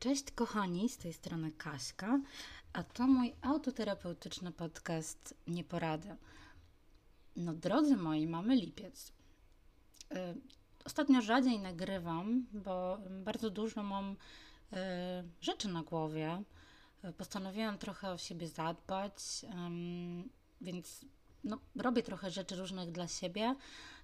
Cześć 0.00 0.30
kochani, 0.30 0.88
z 0.88 0.98
tej 0.98 1.12
strony 1.12 1.52
Kaśka, 1.52 2.20
a 2.72 2.82
to 2.82 3.06
mój 3.06 3.34
autoterapeutyczny 3.42 4.52
podcast 4.52 5.34
Nieporady. 5.46 6.16
No 7.36 7.54
drodzy 7.54 7.96
moi, 7.96 8.26
mamy 8.26 8.56
lipiec. 8.56 9.12
Y, 10.12 10.16
ostatnio 10.84 11.20
rzadziej 11.20 11.58
nagrywam, 11.58 12.46
bo 12.52 12.98
bardzo 13.10 13.50
dużo 13.50 13.82
mam 13.82 14.12
y, 14.12 14.76
rzeczy 15.40 15.68
na 15.68 15.82
głowie. 15.82 16.42
Y, 17.04 17.12
postanowiłam 17.12 17.78
trochę 17.78 18.10
o 18.10 18.18
siebie 18.18 18.48
zadbać, 18.48 19.14
więc 20.60 21.04
no, 21.44 21.58
robię 21.76 22.02
trochę 22.02 22.30
rzeczy 22.30 22.56
różnych 22.56 22.92
dla 22.92 23.08
siebie. 23.08 23.54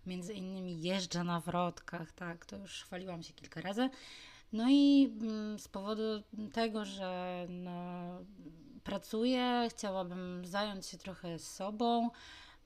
Między 0.07 0.35
innymi 0.35 0.83
jeżdżę 0.83 1.25
na 1.25 1.41
wrotkach, 1.41 2.13
tak, 2.13 2.47
to 2.47 2.57
już 2.57 2.85
chwaliłam 2.85 3.23
się 3.23 3.33
kilka 3.33 3.61
razy. 3.61 3.91
No 4.53 4.65
i 4.69 5.13
mm, 5.21 5.59
z 5.59 5.69
powodu 5.69 6.03
tego, 6.53 6.85
że 6.85 7.47
no, 7.49 8.09
pracuję, 8.85 9.69
chciałabym 9.71 10.43
zająć 10.45 10.87
się 10.87 10.99
trochę 10.99 11.39
sobą, 11.39 12.11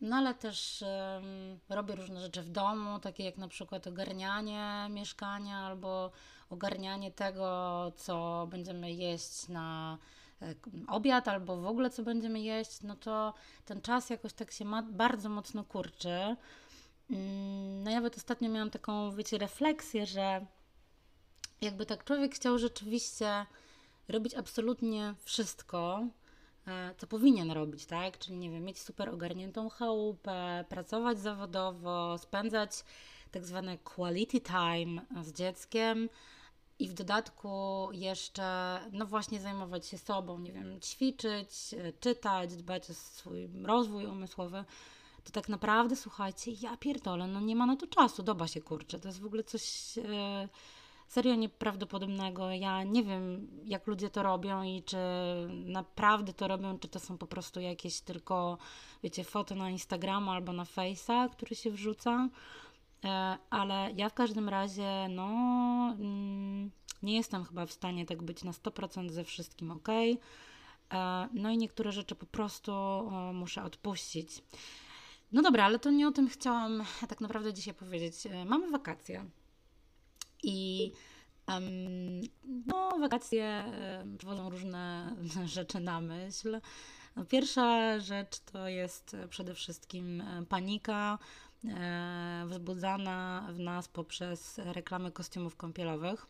no 0.00 0.16
ale 0.16 0.34
też 0.34 0.84
um, 1.14 1.58
robię 1.68 1.94
różne 1.94 2.20
rzeczy 2.20 2.42
w 2.42 2.48
domu, 2.48 2.98
takie 2.98 3.24
jak 3.24 3.38
na 3.38 3.48
przykład 3.48 3.86
ogarnianie 3.86 4.86
mieszkania 4.90 5.58
albo 5.58 6.10
ogarnianie 6.50 7.10
tego, 7.10 7.92
co 7.96 8.46
będziemy 8.50 8.92
jeść 8.92 9.48
na 9.48 9.98
e, 10.42 10.54
obiad 10.88 11.28
albo 11.28 11.56
w 11.56 11.66
ogóle 11.66 11.90
co 11.90 12.02
będziemy 12.02 12.40
jeść, 12.40 12.82
no 12.82 12.96
to 12.96 13.34
ten 13.64 13.80
czas 13.80 14.10
jakoś 14.10 14.32
tak 14.32 14.52
się 14.52 14.64
ma, 14.64 14.82
bardzo 14.82 15.28
mocno 15.28 15.64
kurczy. 15.64 16.36
Mm, 17.10 17.82
no 17.84 17.90
nawet 17.90 18.16
ostatnio 18.16 18.48
miałam 18.48 18.70
taką, 18.70 19.12
wiecie, 19.12 19.38
refleksję, 19.38 20.06
że 20.06 20.46
jakby 21.60 21.86
tak 21.86 22.04
człowiek 22.04 22.34
chciał 22.34 22.58
rzeczywiście 22.58 23.46
robić 24.08 24.34
absolutnie 24.34 25.14
wszystko, 25.24 26.06
e, 26.66 26.94
co 26.98 27.06
powinien 27.06 27.50
robić, 27.50 27.86
tak? 27.86 28.18
Czyli 28.18 28.36
nie 28.36 28.50
wiem, 28.50 28.64
mieć 28.64 28.78
super 28.78 29.08
ogarniętą 29.08 29.68
chałupę, 29.68 30.64
pracować 30.68 31.18
zawodowo, 31.18 32.18
spędzać 32.18 32.70
tak 33.30 33.44
zwane 33.44 33.78
quality 33.78 34.40
time 34.40 35.02
z 35.22 35.32
dzieckiem 35.32 36.08
i 36.78 36.88
w 36.88 36.94
dodatku 36.94 37.88
jeszcze, 37.92 38.78
no 38.92 39.06
właśnie, 39.06 39.40
zajmować 39.40 39.86
się 39.86 39.98
sobą, 39.98 40.38
nie 40.38 40.52
wiem, 40.52 40.80
ćwiczyć, 40.80 41.74
e, 41.74 41.92
czytać, 41.92 42.56
dbać 42.56 42.90
o 42.90 42.94
swój 42.94 43.48
rozwój 43.64 44.06
umysłowy. 44.06 44.64
To 45.24 45.30
tak 45.32 45.48
naprawdę, 45.48 45.96
słuchajcie, 45.96 46.50
ja 46.60 46.76
pierdolę, 46.76 47.26
no 47.26 47.40
nie 47.40 47.56
ma 47.56 47.66
na 47.66 47.76
to 47.76 47.86
czasu, 47.86 48.22
doba 48.22 48.48
się 48.48 48.60
kurczę. 48.60 49.00
To 49.00 49.08
jest 49.08 49.20
w 49.20 49.26
ogóle 49.26 49.44
coś. 49.44 49.96
Yy, 49.96 50.48
serio 51.10 51.34
nieprawdopodobnego. 51.34 52.50
Ja 52.50 52.82
nie 52.82 53.02
wiem, 53.02 53.48
jak 53.64 53.86
ludzie 53.86 54.10
to 54.10 54.22
robią 54.22 54.62
i 54.62 54.82
czy 54.82 54.96
naprawdę 55.64 56.32
to 56.32 56.48
robią, 56.48 56.78
czy 56.78 56.88
to 56.88 57.00
są 57.00 57.18
po 57.18 57.26
prostu 57.26 57.60
jakieś 57.60 58.00
tylko, 58.00 58.58
wiecie, 59.02 59.24
foty 59.24 59.54
na 59.54 59.70
Instagramu 59.70 60.30
albo 60.30 60.52
na 60.52 60.64
Face'a, 60.64 61.30
który 61.30 61.56
się 61.56 61.70
wrzuca. 61.70 62.28
E, 63.04 63.38
ale 63.50 63.90
ja 63.96 64.08
w 64.08 64.14
każdym 64.14 64.48
razie, 64.48 65.08
no, 65.08 65.26
mm, 65.98 66.70
nie 67.02 67.16
jestem 67.16 67.44
chyba 67.44 67.66
w 67.66 67.72
stanie 67.72 68.06
tak 68.06 68.22
być 68.22 68.44
na 68.44 68.52
100% 68.52 69.10
ze 69.10 69.24
wszystkim 69.24 69.70
ok. 69.70 69.88
E, 69.88 70.18
no 71.32 71.50
i 71.50 71.58
niektóre 71.58 71.92
rzeczy 71.92 72.14
po 72.14 72.26
prostu 72.26 72.72
muszę 73.34 73.64
odpuścić. 73.64 74.42
No 75.32 75.42
dobra, 75.42 75.64
ale 75.64 75.78
to 75.78 75.90
nie 75.90 76.08
o 76.08 76.12
tym 76.12 76.28
chciałam 76.28 76.84
tak 77.08 77.20
naprawdę 77.20 77.54
dzisiaj 77.54 77.74
powiedzieć. 77.74 78.26
E, 78.26 78.44
mamy 78.44 78.70
wakacje. 78.70 79.24
I 80.42 80.92
no, 82.66 82.98
wakacje 83.00 83.64
przywodzą 84.18 84.50
różne 84.50 85.16
rzeczy 85.46 85.80
na 85.80 86.00
myśl. 86.00 86.60
Pierwsza 87.28 87.98
rzecz 87.98 88.40
to 88.40 88.68
jest 88.68 89.16
przede 89.30 89.54
wszystkim 89.54 90.22
panika 90.48 91.18
e, 91.64 92.44
wzbudzana 92.46 93.48
w 93.52 93.58
nas 93.58 93.88
poprzez 93.88 94.58
reklamy 94.58 95.12
kostiumów 95.12 95.56
kąpielowych. 95.56 96.26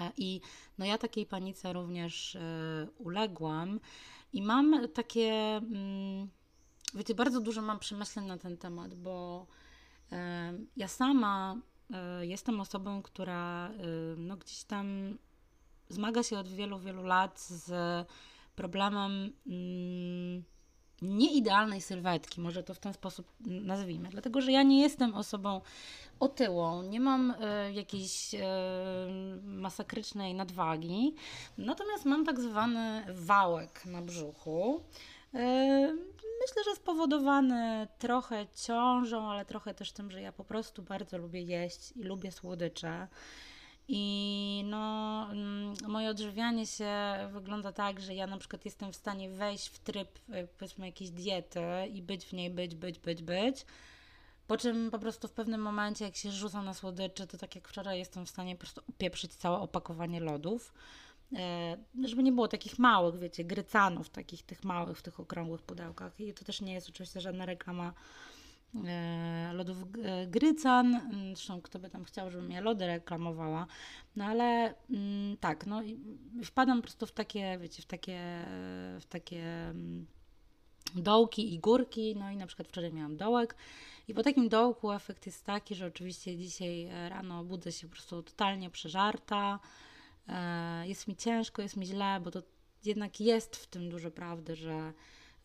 E, 0.00 0.12
I 0.16 0.40
no 0.78 0.84
ja 0.86 0.98
takiej 0.98 1.26
panice 1.26 1.72
również 1.72 2.36
e, 2.36 2.40
uległam 2.98 3.80
i 4.32 4.42
mam 4.42 4.88
takie, 4.94 5.32
mm, 5.56 6.28
wiecie, 6.94 7.14
bardzo 7.14 7.40
dużo 7.40 7.62
mam 7.62 7.78
przemyśleń 7.78 8.26
na 8.26 8.38
ten 8.38 8.56
temat, 8.56 8.94
bo 8.94 9.46
ja 10.76 10.88
sama 10.88 11.56
jestem 12.20 12.60
osobą, 12.60 13.02
która 13.02 13.68
e, 13.68 13.72
no, 14.16 14.36
gdzieś 14.36 14.64
tam 14.64 15.18
zmaga 15.88 16.22
się 16.22 16.38
od 16.38 16.48
wielu, 16.48 16.78
wielu 16.78 17.02
lat 17.02 17.40
z 17.40 17.70
problemem 18.54 19.32
mm, 19.46 20.44
nieidealnej 21.02 21.80
sylwetki, 21.80 22.40
może 22.40 22.62
to 22.62 22.74
w 22.74 22.78
ten 22.78 22.92
sposób 22.92 23.32
nazwijmy, 23.40 24.08
dlatego 24.08 24.40
że 24.40 24.52
ja 24.52 24.62
nie 24.62 24.80
jestem 24.80 25.14
osobą 25.14 25.60
otyłą, 26.20 26.82
nie 26.82 27.00
mam 27.00 27.30
y, 27.30 27.72
jakiejś 27.72 28.34
masakrycznej 29.42 30.34
nadwagi, 30.34 31.14
natomiast 31.58 32.04
mam 32.04 32.24
tak 32.24 32.40
zwany 32.40 33.04
wałek 33.14 33.86
na 33.86 34.02
brzuchu. 34.02 34.80
Myślę, 36.48 36.64
że 36.64 36.76
spowodowany 36.76 37.88
trochę 37.98 38.46
ciążą, 38.54 39.30
ale 39.30 39.44
trochę 39.44 39.74
też 39.74 39.92
tym, 39.92 40.10
że 40.10 40.20
ja 40.20 40.32
po 40.32 40.44
prostu 40.44 40.82
bardzo 40.82 41.18
lubię 41.18 41.42
jeść 41.42 41.92
i 41.96 42.02
lubię 42.02 42.32
słodycze. 42.32 43.08
I 43.88 44.62
no, 44.66 45.26
mm, 45.30 45.74
moje 45.88 46.10
odżywianie 46.10 46.66
się 46.66 46.92
wygląda 47.32 47.72
tak, 47.72 48.00
że 48.00 48.14
ja 48.14 48.26
na 48.26 48.38
przykład 48.38 48.64
jestem 48.64 48.92
w 48.92 48.96
stanie 48.96 49.30
wejść 49.30 49.68
w 49.68 49.78
tryb, 49.78 50.18
y, 50.28 50.48
powiedzmy, 50.58 50.86
jakiejś 50.86 51.10
diety 51.10 51.60
i 51.92 52.02
być 52.02 52.26
w 52.26 52.32
niej, 52.32 52.50
być, 52.50 52.74
być, 52.74 52.98
być, 52.98 53.22
być. 53.22 53.66
Po 54.46 54.56
czym 54.56 54.90
po 54.90 54.98
prostu 54.98 55.28
w 55.28 55.32
pewnym 55.32 55.60
momencie, 55.60 56.04
jak 56.04 56.16
się 56.16 56.30
rzucam 56.32 56.64
na 56.64 56.74
słodycze, 56.74 57.26
to 57.26 57.38
tak 57.38 57.54
jak 57.54 57.68
wczoraj 57.68 57.98
jestem 57.98 58.26
w 58.26 58.30
stanie 58.30 58.54
po 58.54 58.60
prostu 58.60 58.82
upieprzyć 58.88 59.34
całe 59.34 59.58
opakowanie 59.58 60.20
lodów. 60.20 60.72
E, 61.36 61.76
żeby 62.04 62.22
nie 62.22 62.32
było 62.32 62.48
takich 62.48 62.78
małych, 62.78 63.18
wiecie, 63.18 63.44
grycanów, 63.44 64.10
takich 64.10 64.42
tych 64.42 64.64
małych 64.64 64.98
w 64.98 65.02
tych 65.02 65.20
okrągłych 65.20 65.62
pudełkach. 65.62 66.20
I 66.20 66.34
to 66.34 66.44
też 66.44 66.60
nie 66.60 66.72
jest 66.72 66.88
oczywiście 66.88 67.20
żadna 67.20 67.46
reklama 67.46 67.92
e, 68.86 69.50
lodów 69.54 69.78
e, 70.02 70.26
grycan. 70.26 71.00
Zresztą 71.34 71.62
kto 71.62 71.78
by 71.78 71.90
tam 71.90 72.04
chciał, 72.04 72.30
żebym 72.30 72.50
ja 72.50 72.60
lody 72.60 72.86
reklamowała. 72.86 73.66
No 74.16 74.24
ale 74.24 74.74
mm, 74.90 75.36
tak, 75.36 75.66
no 75.66 75.82
wpadam 76.44 76.78
po 76.78 76.82
prostu 76.82 77.06
w 77.06 77.12
takie, 77.12 77.58
wiecie, 77.58 77.82
w 77.82 77.86
takie, 77.86 78.20
w 79.00 79.06
takie 79.08 79.42
mm, 79.42 80.06
dołki 80.94 81.54
i 81.54 81.58
górki. 81.58 82.16
No 82.16 82.30
i 82.30 82.36
na 82.36 82.46
przykład 82.46 82.68
wczoraj 82.68 82.92
miałam 82.92 83.16
dołek. 83.16 83.56
I 84.08 84.14
po 84.14 84.22
takim 84.22 84.48
dołku 84.48 84.92
efekt 84.92 85.26
jest 85.26 85.44
taki, 85.44 85.74
że 85.74 85.86
oczywiście 85.86 86.36
dzisiaj 86.36 86.88
rano 87.08 87.44
budzę 87.44 87.72
się 87.72 87.86
po 87.86 87.92
prostu 87.92 88.22
totalnie 88.22 88.70
przeżarta. 88.70 89.60
E, 90.28 90.88
jest 90.88 91.08
mi 91.08 91.16
ciężko, 91.16 91.62
jest 91.62 91.76
mi 91.76 91.86
źle, 91.86 92.20
bo 92.24 92.30
to 92.30 92.42
jednak 92.84 93.20
jest 93.20 93.56
w 93.56 93.66
tym 93.66 93.90
dużo 93.90 94.10
prawdy, 94.10 94.56
że 94.56 94.92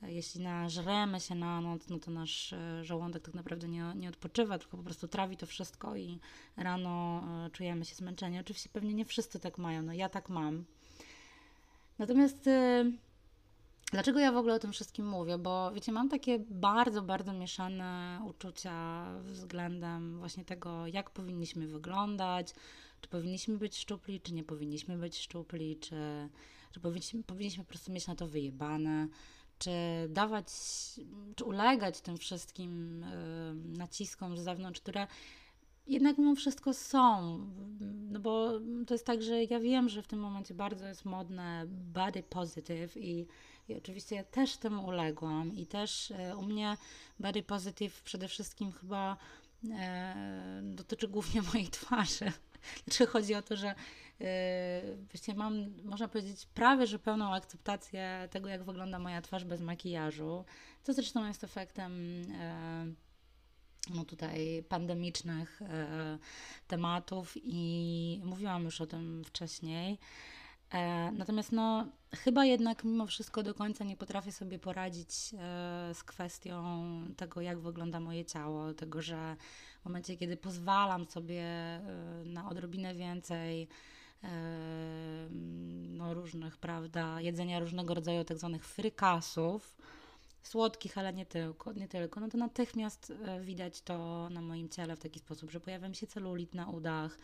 jeśli 0.01 0.41
nażremy 0.41 1.19
się 1.19 1.35
na 1.35 1.61
noc, 1.61 1.89
no 1.89 1.99
to 1.99 2.11
nasz 2.11 2.53
e, 2.53 2.83
żołądek 2.83 3.23
tak 3.23 3.33
naprawdę 3.33 3.67
nie, 3.67 3.94
nie 3.95 4.09
odpoczywa, 4.09 4.59
tylko 4.59 4.77
po 4.77 4.83
prostu 4.83 5.07
trawi 5.07 5.38
to 5.38 5.45
wszystko 5.45 5.95
i 5.95 6.19
rano 6.57 7.23
e, 7.45 7.49
czujemy 7.49 7.85
się 7.85 7.95
zmęczeni. 7.95 8.39
Oczywiście 8.39 8.69
pewnie 8.69 8.94
nie 8.94 9.05
wszyscy 9.05 9.39
tak 9.39 9.57
mają, 9.57 9.81
no 9.81 9.94
ja 9.94 10.09
tak 10.09 10.29
mam. 10.29 10.66
Natomiast 12.00 12.50
dlaczego 13.91 14.19
ja 14.19 14.31
w 14.31 14.38
ogóle 14.38 14.53
o 14.53 14.59
tym 14.59 14.71
wszystkim 14.71 15.07
mówię? 15.07 15.38
Bo 15.38 15.71
wiecie, 15.71 15.91
mam 15.91 16.09
takie 16.09 16.39
bardzo, 16.39 17.01
bardzo 17.01 17.33
mieszane 17.33 18.21
uczucia 18.25 19.05
względem 19.23 20.19
właśnie 20.19 20.45
tego, 20.45 20.88
jak 20.88 21.09
powinniśmy 21.09 21.67
wyglądać, 21.67 22.53
czy 23.03 23.09
powinniśmy 23.09 23.57
być 23.57 23.77
szczupli, 23.77 24.21
czy 24.21 24.33
nie 24.33 24.44
powinniśmy 24.44 24.97
być 24.97 25.17
szczupli, 25.17 25.77
czy, 25.77 26.29
czy 26.71 26.79
powinniśmy, 26.79 27.23
powinniśmy 27.23 27.63
po 27.63 27.69
prostu 27.69 27.91
mieć 27.91 28.07
na 28.07 28.15
to 28.15 28.27
wyjebane, 28.27 29.07
czy 29.59 29.71
dawać, 30.09 30.47
czy 31.35 31.44
ulegać 31.44 32.01
tym 32.01 32.17
wszystkim 32.17 33.03
y, 33.03 33.77
naciskom 33.77 34.38
z 34.38 34.41
zewnątrz, 34.41 34.79
które 34.79 35.07
jednak 35.88 36.17
mimo 36.17 36.35
wszystko 36.35 36.73
są. 36.73 37.39
No 38.11 38.19
bo 38.19 38.59
to 38.88 38.94
jest 38.94 39.06
tak, 39.06 39.21
że 39.21 39.44
ja 39.44 39.59
wiem, 39.59 39.89
że 39.89 40.01
w 40.01 40.07
tym 40.07 40.19
momencie 40.19 40.53
bardzo 40.53 40.85
jest 40.88 41.06
modne 41.06 41.65
body 41.67 42.23
positive 42.23 42.97
i, 42.97 43.27
i 43.67 43.75
oczywiście 43.75 44.15
ja 44.15 44.23
też 44.23 44.57
temu 44.57 44.85
uległam 44.85 45.56
i 45.56 45.65
też 45.65 46.11
y, 46.11 46.38
u 46.38 46.41
mnie 46.41 46.77
body 47.19 47.44
positive 47.44 48.01
przede 48.01 48.27
wszystkim 48.27 48.71
chyba 48.71 49.17
e, 49.71 50.61
dotyczy 50.63 51.07
głównie 51.07 51.41
mojej 51.53 51.67
twarzy. 51.67 52.31
Znaczy 52.83 53.07
chodzi 53.07 53.36
o 53.36 53.42
to, 53.42 53.56
że 53.56 53.75
yy, 54.19 54.27
właśnie 55.12 55.36
mam, 55.36 55.81
można 55.83 56.07
powiedzieć, 56.07 56.45
prawie 56.54 56.88
że 56.88 57.00
pełną 57.00 57.33
akceptację 57.33 58.27
tego, 58.31 58.50
jak 58.50 58.63
wygląda 58.63 59.00
moja 59.00 59.21
twarz 59.21 59.44
bez 59.44 59.62
makijażu, 59.62 60.45
co 60.83 60.94
zresztą 60.94 61.27
jest 61.27 61.44
efektem 61.44 62.21
yy, 62.21 62.95
no 63.89 64.06
tutaj 64.06 64.63
pandemicznych 64.69 65.62
e, 65.62 66.18
tematów 66.68 67.33
i 67.44 68.21
mówiłam 68.24 68.63
już 68.63 68.81
o 68.81 68.86
tym 68.86 69.24
wcześniej. 69.25 70.00
E, 70.73 71.11
natomiast 71.11 71.51
no, 71.51 71.87
chyba 72.15 72.45
jednak 72.45 72.83
mimo 72.83 73.07
wszystko 73.07 73.43
do 73.43 73.53
końca 73.53 73.83
nie 73.83 73.97
potrafię 73.97 74.31
sobie 74.31 74.59
poradzić 74.59 75.09
e, 75.09 75.93
z 75.93 76.03
kwestią 76.03 76.63
tego, 77.17 77.41
jak 77.41 77.59
wygląda 77.59 77.99
moje 77.99 78.25
ciało, 78.25 78.73
tego, 78.73 79.01
że 79.01 79.35
w 79.81 79.85
momencie, 79.85 80.17
kiedy 80.17 80.37
pozwalam 80.37 81.05
sobie 81.05 81.43
e, 81.43 81.81
na 82.25 82.49
odrobinę 82.49 82.95
więcej 82.95 83.67
no, 85.89 86.13
różnych, 86.13 86.57
prawda, 86.57 87.21
jedzenia 87.21 87.59
różnego 87.59 87.93
rodzaju 87.93 88.23
tak 88.23 88.37
zwanych 88.37 88.65
frykasów, 88.65 89.77
słodkich, 90.43 90.97
ale 90.97 91.13
nie 91.13 91.25
tylko, 91.25 91.73
nie 91.73 91.87
tylko, 91.87 92.19
no 92.19 92.29
to 92.29 92.37
natychmiast 92.37 93.13
widać 93.41 93.81
to 93.81 94.29
na 94.29 94.41
moim 94.41 94.69
ciele 94.69 94.95
w 94.95 94.99
taki 94.99 95.19
sposób, 95.19 95.51
że 95.51 95.59
pojawia 95.59 95.89
mi 95.89 95.95
się 95.95 96.07
celulit 96.07 96.53
na 96.53 96.69
udach, 96.69 97.17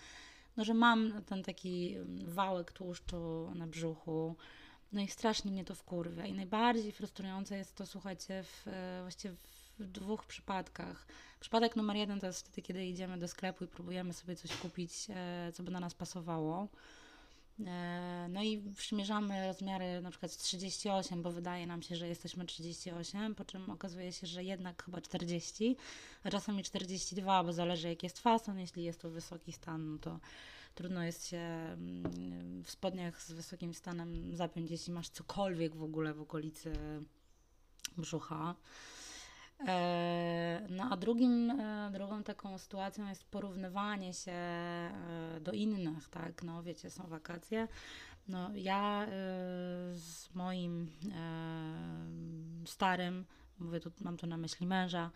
no, 0.59 0.65
że 0.65 0.73
mam 0.73 1.21
ten 1.25 1.43
taki 1.43 1.95
wałek 2.25 2.71
tłuszczu 2.71 3.51
na 3.55 3.67
brzuchu, 3.67 4.35
no 4.91 5.01
i 5.01 5.07
strasznie 5.07 5.51
mnie 5.51 5.65
to 5.65 5.75
wkurwia. 5.75 6.25
I 6.25 6.33
najbardziej 6.33 6.91
frustrujące 6.91 7.57
jest 7.57 7.75
to, 7.75 7.85
słuchajcie, 7.85 8.43
w, 8.43 8.67
e, 8.67 8.99
właściwie 9.01 9.35
w 9.79 9.87
dwóch 9.87 10.25
przypadkach. 10.25 11.07
Przypadek 11.39 11.75
numer 11.75 11.95
jeden 11.95 12.19
to 12.19 12.27
jest 12.27 12.39
wtedy, 12.39 12.61
kiedy 12.61 12.85
idziemy 12.85 13.17
do 13.17 13.27
sklepu 13.27 13.63
i 13.63 13.67
próbujemy 13.67 14.13
sobie 14.13 14.35
coś 14.35 14.55
kupić, 14.55 14.91
e, 15.09 15.51
co 15.53 15.63
by 15.63 15.71
na 15.71 15.79
nas 15.79 15.93
pasowało. 15.93 16.67
E, 17.67 18.27
no 18.29 18.43
i 18.43 18.73
przymierzamy 18.77 19.47
rozmiary 19.47 20.01
na 20.01 20.09
przykład 20.09 20.37
38, 20.37 21.21
bo 21.21 21.31
wydaje 21.31 21.67
nam 21.67 21.81
się, 21.81 21.95
że 21.95 22.07
jesteśmy 22.07 22.45
38, 22.45 23.35
po 23.35 23.45
czym 23.45 23.69
okazuje 23.69 24.11
się, 24.13 24.27
że 24.27 24.43
jednak 24.43 24.83
chyba 24.83 25.01
40, 25.01 25.75
a 26.23 26.29
czasami 26.29 26.63
42, 26.63 27.43
bo 27.43 27.53
zależy 27.53 27.87
jaki 27.87 28.05
jest 28.05 28.19
fason. 28.19 28.59
Jeśli 28.59 28.83
jest 28.83 29.01
to 29.01 29.09
wysoki 29.09 29.53
stan, 29.53 29.91
no 29.91 29.99
to 29.99 30.19
trudno 30.75 31.03
jest 31.03 31.27
się 31.27 31.37
mm, 31.37 32.63
w 32.63 32.71
spodniach 32.71 33.21
z 33.21 33.31
wysokim 33.31 33.73
stanem 33.73 34.35
zapiąć, 34.35 34.71
jeśli 34.71 34.93
masz 34.93 35.09
cokolwiek 35.09 35.75
w 35.75 35.83
ogóle 35.83 36.13
w 36.13 36.21
okolicy 36.21 36.73
brzucha. 37.97 38.55
E, 39.67 40.67
no 40.69 40.83
a 40.91 40.97
drugim, 40.97 41.51
e, 41.51 41.89
drugą 41.91 42.23
taką 42.23 42.57
sytuacją 42.57 43.07
jest 43.07 43.23
porównywanie 43.23 44.13
się 44.13 44.31
e, 44.31 44.91
do 45.41 45.51
innych, 45.51 46.09
tak, 46.09 46.43
no 46.43 46.63
wiecie, 46.63 46.89
są 46.89 47.07
wakacje. 47.07 47.67
No 48.27 48.49
ja 48.55 49.07
z 49.91 50.35
moim 50.35 50.91
starym, 52.65 53.25
mówię 53.59 53.79
tu, 53.79 53.91
mam 54.01 54.17
tu 54.17 54.27
na 54.27 54.37
myśli 54.37 54.67
męża, 54.67 55.11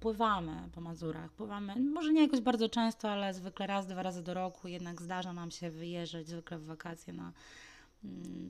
pływamy 0.00 0.68
po 0.72 0.80
Mazurach. 0.80 1.32
Pływamy, 1.32 1.76
może 1.80 2.12
nie 2.12 2.22
jakoś 2.22 2.40
bardzo 2.40 2.68
często, 2.68 3.10
ale 3.10 3.34
zwykle 3.34 3.66
raz, 3.66 3.86
dwa 3.86 4.02
razy 4.02 4.22
do 4.22 4.34
roku 4.34 4.68
jednak 4.68 5.02
zdarza 5.02 5.32
nam 5.32 5.50
się 5.50 5.70
wyjeżdżać 5.70 6.28
zwykle 6.28 6.58
w 6.58 6.64
wakacje 6.64 7.12
na 7.12 7.32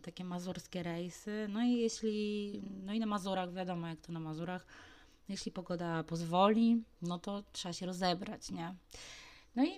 takie 0.03 0.25
mazurskie 0.25 0.82
rejsy. 0.82 1.47
No 1.49 1.62
i 1.62 1.73
jeśli, 1.73 2.62
no 2.85 2.93
i 2.93 3.00
na 3.00 3.06
Mazurach, 3.06 3.53
wiadomo 3.53 3.88
jak 3.88 4.00
to 4.00 4.12
na 4.12 4.20
Mazurach, 4.20 4.67
jeśli 5.29 5.53
pogoda 5.53 6.05
pozwoli, 6.05 6.82
no 7.03 7.19
to 7.19 7.43
trzeba 7.53 7.73
się 7.73 7.87
rozebrać, 7.87 8.50
nie? 8.50 8.75
No 9.56 9.64
i 9.64 9.70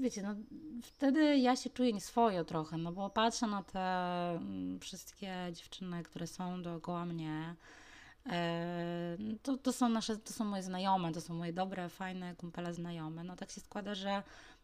wiecie, 0.00 0.22
no 0.22 0.34
wtedy 0.82 1.38
ja 1.38 1.56
się 1.56 1.70
czuję 1.70 1.92
nieswojo 1.92 2.44
trochę, 2.44 2.78
no 2.78 2.92
bo 2.92 3.10
patrzę 3.10 3.46
na 3.46 3.62
te 3.62 3.80
mm, 4.30 4.80
wszystkie 4.80 5.34
dziewczyny, 5.52 6.02
które 6.02 6.26
są 6.26 6.62
dookoła 6.62 7.04
mnie. 7.04 7.54
E, 8.26 9.16
to, 9.42 9.56
to 9.56 9.72
są 9.72 9.88
nasze, 9.88 10.16
to 10.16 10.32
są 10.32 10.44
moje 10.44 10.62
znajome, 10.62 11.12
to 11.12 11.20
są 11.20 11.34
moje 11.34 11.52
dobre, 11.52 11.88
fajne 11.88 12.36
kumpele 12.36 12.74
znajome. 12.74 13.24
No 13.24 13.36
tak 13.36 13.50
się 13.50 13.60
składa, 13.60 13.94
że 13.94 14.22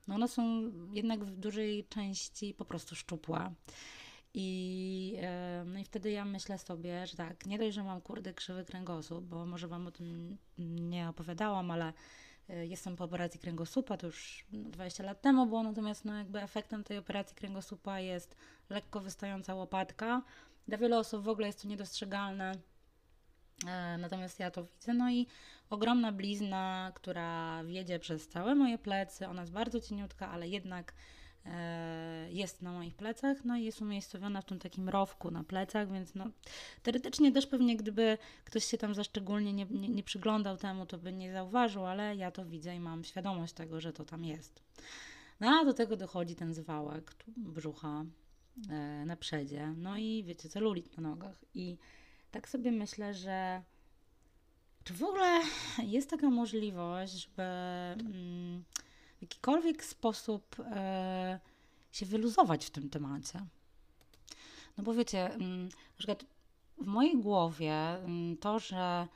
no 0.08 0.14
one 0.14 0.28
są 0.28 0.72
jednak 0.92 1.24
w 1.24 1.36
dużej 1.36 1.84
części 1.84 2.54
po 2.54 2.64
prostu 2.64 2.94
szczupłe. 2.94 3.54
I, 4.34 5.18
no 5.64 5.78
i 5.78 5.84
wtedy 5.84 6.10
ja 6.10 6.24
myślę 6.24 6.58
sobie, 6.58 7.06
że 7.06 7.16
tak, 7.16 7.46
nie 7.46 7.58
dość, 7.58 7.74
że 7.74 7.84
mam 7.84 8.00
kurde 8.00 8.34
krzywy 8.34 8.64
kręgosłup, 8.64 9.24
bo 9.24 9.46
może 9.46 9.68
Wam 9.68 9.86
o 9.86 9.90
tym 9.90 10.36
nie 10.58 11.08
opowiadałam, 11.08 11.70
ale 11.70 11.92
e, 12.48 12.66
jestem 12.66 12.96
po 12.96 13.04
operacji 13.04 13.40
kręgosłupa, 13.40 13.96
to 13.96 14.06
już 14.06 14.44
20 14.52 15.04
lat 15.04 15.22
temu 15.22 15.46
było, 15.46 15.62
natomiast 15.62 16.04
no 16.04 16.18
jakby 16.18 16.42
efektem 16.42 16.84
tej 16.84 16.98
operacji 16.98 17.36
kręgosłupa 17.36 18.00
jest 18.00 18.36
lekko 18.70 19.00
wystająca 19.00 19.54
łopatka. 19.54 20.22
Dla 20.68 20.78
wielu 20.78 20.96
osób 20.96 21.24
w 21.24 21.28
ogóle 21.28 21.46
jest 21.46 21.62
to 21.62 21.68
niedostrzegalne, 21.68 22.52
e, 23.66 23.98
natomiast 23.98 24.38
ja 24.40 24.50
to 24.50 24.64
widzę. 24.64 24.94
No 24.94 25.10
i 25.10 25.26
ogromna 25.70 26.12
blizna, 26.12 26.92
która 26.94 27.64
wiedzie 27.64 27.98
przez 27.98 28.28
całe 28.28 28.54
moje 28.54 28.78
plecy, 28.78 29.28
ona 29.28 29.40
jest 29.40 29.52
bardzo 29.52 29.80
cieniutka, 29.80 30.30
ale 30.30 30.48
jednak 30.48 30.94
jest 32.28 32.62
na 32.62 32.72
moich 32.72 32.94
plecach, 32.94 33.44
no 33.44 33.56
i 33.56 33.64
jest 33.64 33.82
umiejscowiona 33.82 34.40
w 34.40 34.44
tym 34.44 34.58
takim 34.58 34.88
rowku 34.88 35.30
na 35.30 35.44
plecach, 35.44 35.92
więc 35.92 36.14
no 36.14 36.30
teoretycznie 36.82 37.32
też 37.32 37.46
pewnie 37.46 37.76
gdyby 37.76 38.18
ktoś 38.44 38.64
się 38.64 38.78
tam 38.78 38.94
za 38.94 39.04
szczególnie 39.04 39.52
nie, 39.52 39.66
nie, 39.70 39.88
nie 39.88 40.02
przyglądał 40.02 40.56
temu, 40.56 40.86
to 40.86 40.98
by 40.98 41.12
nie 41.12 41.32
zauważył, 41.32 41.86
ale 41.86 42.16
ja 42.16 42.30
to 42.30 42.44
widzę 42.44 42.76
i 42.76 42.80
mam 42.80 43.04
świadomość 43.04 43.52
tego, 43.52 43.80
że 43.80 43.92
to 43.92 44.04
tam 44.04 44.24
jest. 44.24 44.62
No 45.40 45.48
a 45.48 45.64
do 45.64 45.74
tego 45.74 45.96
dochodzi 45.96 46.34
ten 46.34 46.54
zwałek 46.54 47.14
brzucha 47.36 48.04
e, 48.70 49.04
na 49.06 49.16
przedzie, 49.16 49.74
no 49.76 49.96
i 49.96 50.24
wiecie, 50.24 50.48
celulit 50.48 50.96
na 50.96 51.02
nogach 51.08 51.44
i 51.54 51.76
tak 52.30 52.48
sobie 52.48 52.72
myślę, 52.72 53.14
że 53.14 53.62
czy 54.84 54.94
w 54.94 55.02
ogóle 55.02 55.40
jest 55.82 56.10
taka 56.10 56.30
możliwość, 56.30 57.12
żeby... 57.12 57.42
Mm, 57.42 58.64
jakikolwiek 59.24 59.84
sposób 59.84 60.56
e, 60.60 61.40
się 61.92 62.06
wyluzować 62.06 62.66
w 62.66 62.70
tym 62.70 62.90
temacie. 62.90 63.40
No 64.78 64.84
bo 64.84 64.94
wiecie, 64.94 65.34
mm, 65.34 65.68
w 66.78 66.86
mojej 66.86 67.20
głowie 67.20 67.74
mm, 67.74 68.36
to, 68.36 68.58
że 68.58 69.08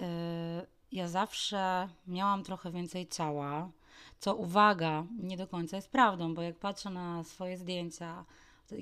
e, 0.00 0.66
ja 0.92 1.08
zawsze 1.08 1.88
miałam 2.06 2.42
trochę 2.42 2.72
więcej 2.72 3.08
ciała, 3.08 3.70
co 4.18 4.34
uwaga, 4.34 5.04
nie 5.18 5.36
do 5.36 5.46
końca 5.46 5.76
jest 5.76 5.90
prawdą, 5.90 6.34
bo 6.34 6.42
jak 6.42 6.58
patrzę 6.58 6.90
na 6.90 7.24
swoje 7.24 7.56
zdjęcia, 7.56 8.24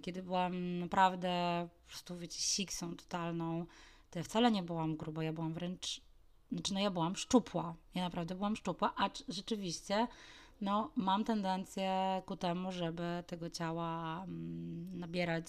kiedy 0.03 0.23
byłam 0.23 0.79
naprawdę 0.79 1.69
po 1.85 1.89
prostu, 1.89 2.17
wiecie, 2.17 2.41
siksą 2.41 2.97
totalną, 2.97 3.67
to 4.11 4.19
ja 4.19 4.23
wcale 4.23 4.51
nie 4.51 4.63
byłam 4.63 4.97
gruba, 4.97 5.25
ja 5.25 5.33
byłam 5.33 5.53
wręcz, 5.53 6.01
znaczy 6.53 6.75
no 6.75 6.81
ja 6.81 6.91
byłam 6.91 7.17
szczupła, 7.17 7.75
ja 7.95 8.03
naprawdę 8.03 8.35
byłam 8.35 8.57
szczupła, 8.57 8.93
a 8.97 9.11
rzeczywiście 9.29 10.07
no, 10.61 10.91
mam 10.97 11.25
tendencję 11.25 12.23
ku 12.27 12.37
temu, 12.37 12.73
żeby 12.73 13.25
tego 13.27 13.51
ciała 13.51 14.23
mm, 14.25 14.99
nabierać 14.99 15.47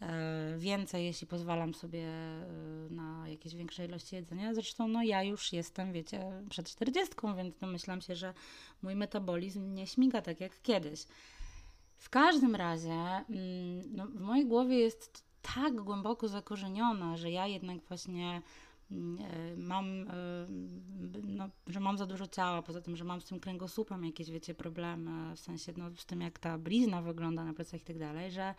e, 0.00 0.58
więcej, 0.58 1.04
jeśli 1.04 1.26
pozwalam 1.26 1.74
sobie 1.74 2.08
e, 2.08 2.46
na 2.90 3.28
jakieś 3.28 3.54
większe 3.54 3.84
ilości 3.84 4.16
jedzenia. 4.16 4.54
Zresztą 4.54 4.88
no, 4.88 5.02
ja 5.02 5.22
już 5.22 5.52
jestem, 5.52 5.92
wiecie, 5.92 6.42
przed 6.50 6.68
40, 6.68 7.14
więc 7.36 7.58
domyślam 7.58 8.00
się, 8.00 8.16
że 8.16 8.34
mój 8.82 8.96
metabolizm 8.96 9.74
nie 9.74 9.86
śmiga 9.86 10.22
tak 10.22 10.40
jak 10.40 10.62
kiedyś. 10.62 11.04
W 11.96 12.10
każdym 12.10 12.54
razie 12.54 12.92
mm, 12.92 13.24
no, 13.96 14.06
w 14.06 14.20
mojej 14.20 14.46
głowie 14.46 14.78
jest 14.78 15.24
tak 15.54 15.74
głęboko 15.74 16.28
zakorzeniona, 16.28 17.16
że 17.16 17.30
ja 17.30 17.46
jednak 17.46 17.78
właśnie 17.88 18.42
mam, 19.56 20.08
e, 20.08 20.46
no, 21.22 21.48
że 21.66 21.80
mam 21.80 21.98
za 21.98 22.06
dużo 22.06 22.26
ciała, 22.26 22.62
poza 22.62 22.80
tym, 22.80 22.96
że 22.96 23.04
mam 23.04 23.20
z 23.20 23.24
tym 23.24 23.40
kręgosłupem 23.40 24.04
jakieś, 24.04 24.30
wiecie, 24.30 24.54
problemy, 24.54 25.36
w 25.36 25.40
sensie 25.40 25.72
no, 25.76 25.90
z 25.96 26.06
tym, 26.06 26.20
jak 26.20 26.38
ta 26.38 26.58
blizna 26.58 27.02
wygląda 27.02 27.44
na 27.44 27.54
plecach 27.54 27.80
i 27.80 27.84
tak 27.84 27.98
dalej, 27.98 28.30
że 28.30 28.54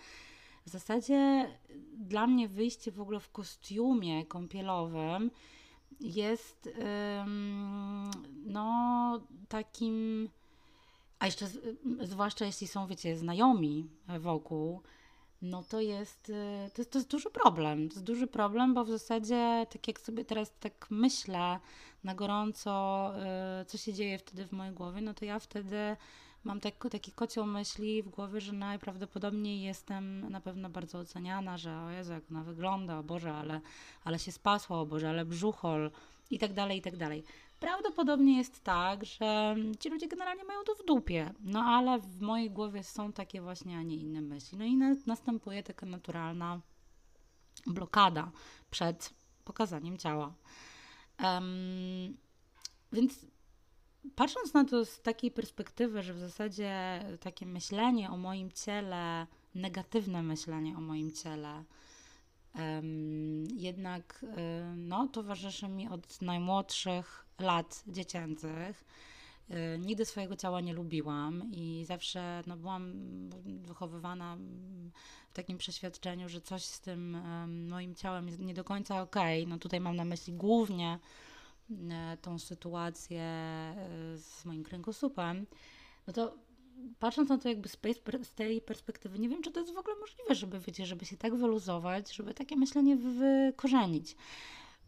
w 0.65 0.69
zasadzie 0.69 1.47
dla 1.93 2.27
mnie 2.27 2.47
wyjście 2.47 2.91
w 2.91 3.01
ogóle 3.01 3.19
w 3.19 3.31
kostiumie 3.31 4.25
kąpielowym 4.25 5.31
jest 5.99 6.69
no 8.45 9.27
takim, 9.49 10.29
a 11.19 11.25
jeszcze 11.25 11.47
zwłaszcza 12.01 12.45
jeśli 12.45 12.67
są, 12.67 12.87
wiecie, 12.87 13.17
znajomi 13.17 13.89
wokół, 14.19 14.81
no 15.41 15.63
to 15.63 15.81
jest, 15.81 16.29
y, 16.29 16.69
to 16.73 16.81
jest, 16.81 16.91
to 16.91 16.97
jest 16.97 17.09
duży 17.09 17.29
problem. 17.29 17.89
To 17.89 17.93
jest 17.95 18.05
duży 18.05 18.27
problem, 18.27 18.73
bo 18.73 18.85
w 18.85 18.89
zasadzie, 18.89 19.67
tak 19.69 19.87
jak 19.87 19.99
sobie 19.99 20.25
teraz 20.25 20.51
tak 20.59 20.87
myślę 20.89 21.59
na 22.03 22.15
gorąco, 22.15 23.11
y, 23.61 23.65
co 23.65 23.77
się 23.77 23.93
dzieje 23.93 24.17
wtedy 24.17 24.47
w 24.47 24.51
mojej 24.51 24.73
głowie, 24.73 25.01
no 25.01 25.13
to 25.13 25.25
ja 25.25 25.39
wtedy 25.39 25.97
mam 26.43 26.59
tak, 26.59 26.73
taki 26.91 27.11
kocioł 27.11 27.45
myśli 27.45 28.03
w 28.03 28.09
głowie, 28.09 28.41
że 28.41 28.53
najprawdopodobniej 28.53 29.61
jestem 29.61 30.29
na 30.29 30.41
pewno 30.41 30.69
bardzo 30.69 30.99
oceniana, 30.99 31.57
że 31.57 31.81
o 31.81 31.89
Jezu, 31.89 32.13
jak 32.13 32.23
ona 32.31 32.43
wygląda, 32.43 32.99
o 32.99 33.03
Boże, 33.03 33.33
ale, 33.33 33.61
ale 34.03 34.19
się 34.19 34.31
spasła, 34.31 34.79
o 34.79 34.85
Boże, 34.85 35.09
ale 35.09 35.25
brzuchol 35.25 35.91
i 36.31 36.39
tak 36.39 36.53
dalej, 36.53 36.77
i 36.77 36.81
tak 36.81 36.97
dalej. 36.97 37.23
Prawdopodobnie 37.59 38.37
jest 38.37 38.63
tak, 38.63 39.05
że 39.05 39.55
ci 39.79 39.89
ludzie 39.89 40.07
generalnie 40.07 40.43
mają 40.43 40.63
to 40.63 40.75
w 40.75 40.85
dupie, 40.85 41.33
no 41.39 41.59
ale 41.59 41.99
w 41.99 42.21
mojej 42.21 42.51
głowie 42.51 42.83
są 42.83 43.13
takie 43.13 43.41
właśnie, 43.41 43.77
a 43.77 43.83
nie 43.83 43.95
inne 43.95 44.21
myśli. 44.21 44.57
No 44.57 44.65
i 44.65 44.75
na, 44.75 44.95
następuje 45.05 45.63
taka 45.63 45.85
naturalna 45.85 46.61
blokada 47.67 48.31
przed 48.71 49.13
pokazaniem 49.45 49.97
ciała. 49.97 50.33
Um, 51.23 52.17
więc 52.91 53.25
patrząc 54.15 54.53
na 54.53 54.65
to 54.65 54.85
z 54.85 55.01
takiej 55.01 55.31
perspektywy, 55.31 56.03
że 56.03 56.13
w 56.13 56.19
zasadzie 56.19 56.99
takie 57.19 57.45
myślenie 57.45 58.09
o 58.09 58.17
moim 58.17 58.51
ciele, 58.51 59.27
negatywne 59.55 60.23
myślenie 60.23 60.77
o 60.77 60.81
moim 60.81 61.11
ciele, 61.11 61.63
jednak 63.65 64.25
no, 64.75 65.07
towarzyszy 65.07 65.67
mi 65.67 65.89
od 65.89 66.21
najmłodszych 66.21 67.25
lat 67.39 67.83
dziecięcych. 67.87 68.85
E, 69.49 69.79
nigdy 69.79 70.05
swojego 70.05 70.35
ciała 70.35 70.61
nie 70.61 70.73
lubiłam 70.73 71.43
i 71.51 71.85
zawsze 71.87 72.43
no, 72.47 72.57
byłam 72.57 72.93
wychowywana 73.45 74.37
w 75.29 75.33
takim 75.33 75.57
przeświadczeniu, 75.57 76.29
że 76.29 76.41
coś 76.41 76.63
z 76.63 76.79
tym 76.79 77.17
moim 77.69 77.95
ciałem 77.95 78.27
jest 78.27 78.39
nie 78.39 78.53
do 78.53 78.63
końca 78.63 79.01
okej. 79.01 79.41
Okay. 79.41 79.49
No 79.49 79.59
tutaj 79.59 79.79
mam 79.79 79.95
na 79.95 80.05
myśli 80.05 80.33
głównie 80.33 80.99
e, 81.89 82.17
tą 82.21 82.39
sytuację 82.39 83.23
z 84.15 84.45
moim 84.45 84.63
kręgosłupem. 84.63 85.45
No 86.07 86.13
to 86.13 86.35
patrząc 86.99 87.29
na 87.29 87.37
to 87.37 87.49
jakby 87.49 87.69
z 87.69 88.33
tej 88.35 88.61
perspektywy, 88.61 89.19
nie 89.19 89.29
wiem, 89.29 89.41
czy 89.41 89.51
to 89.51 89.59
jest 89.59 89.73
w 89.73 89.77
ogóle 89.77 89.95
możliwe, 89.99 90.35
żeby, 90.35 90.59
wiecie, 90.59 90.85
żeby 90.85 91.05
się 91.05 91.17
tak 91.17 91.35
wyluzować, 91.35 92.15
żeby 92.15 92.33
takie 92.33 92.55
myślenie 92.55 92.95
wykorzenić. 92.95 94.15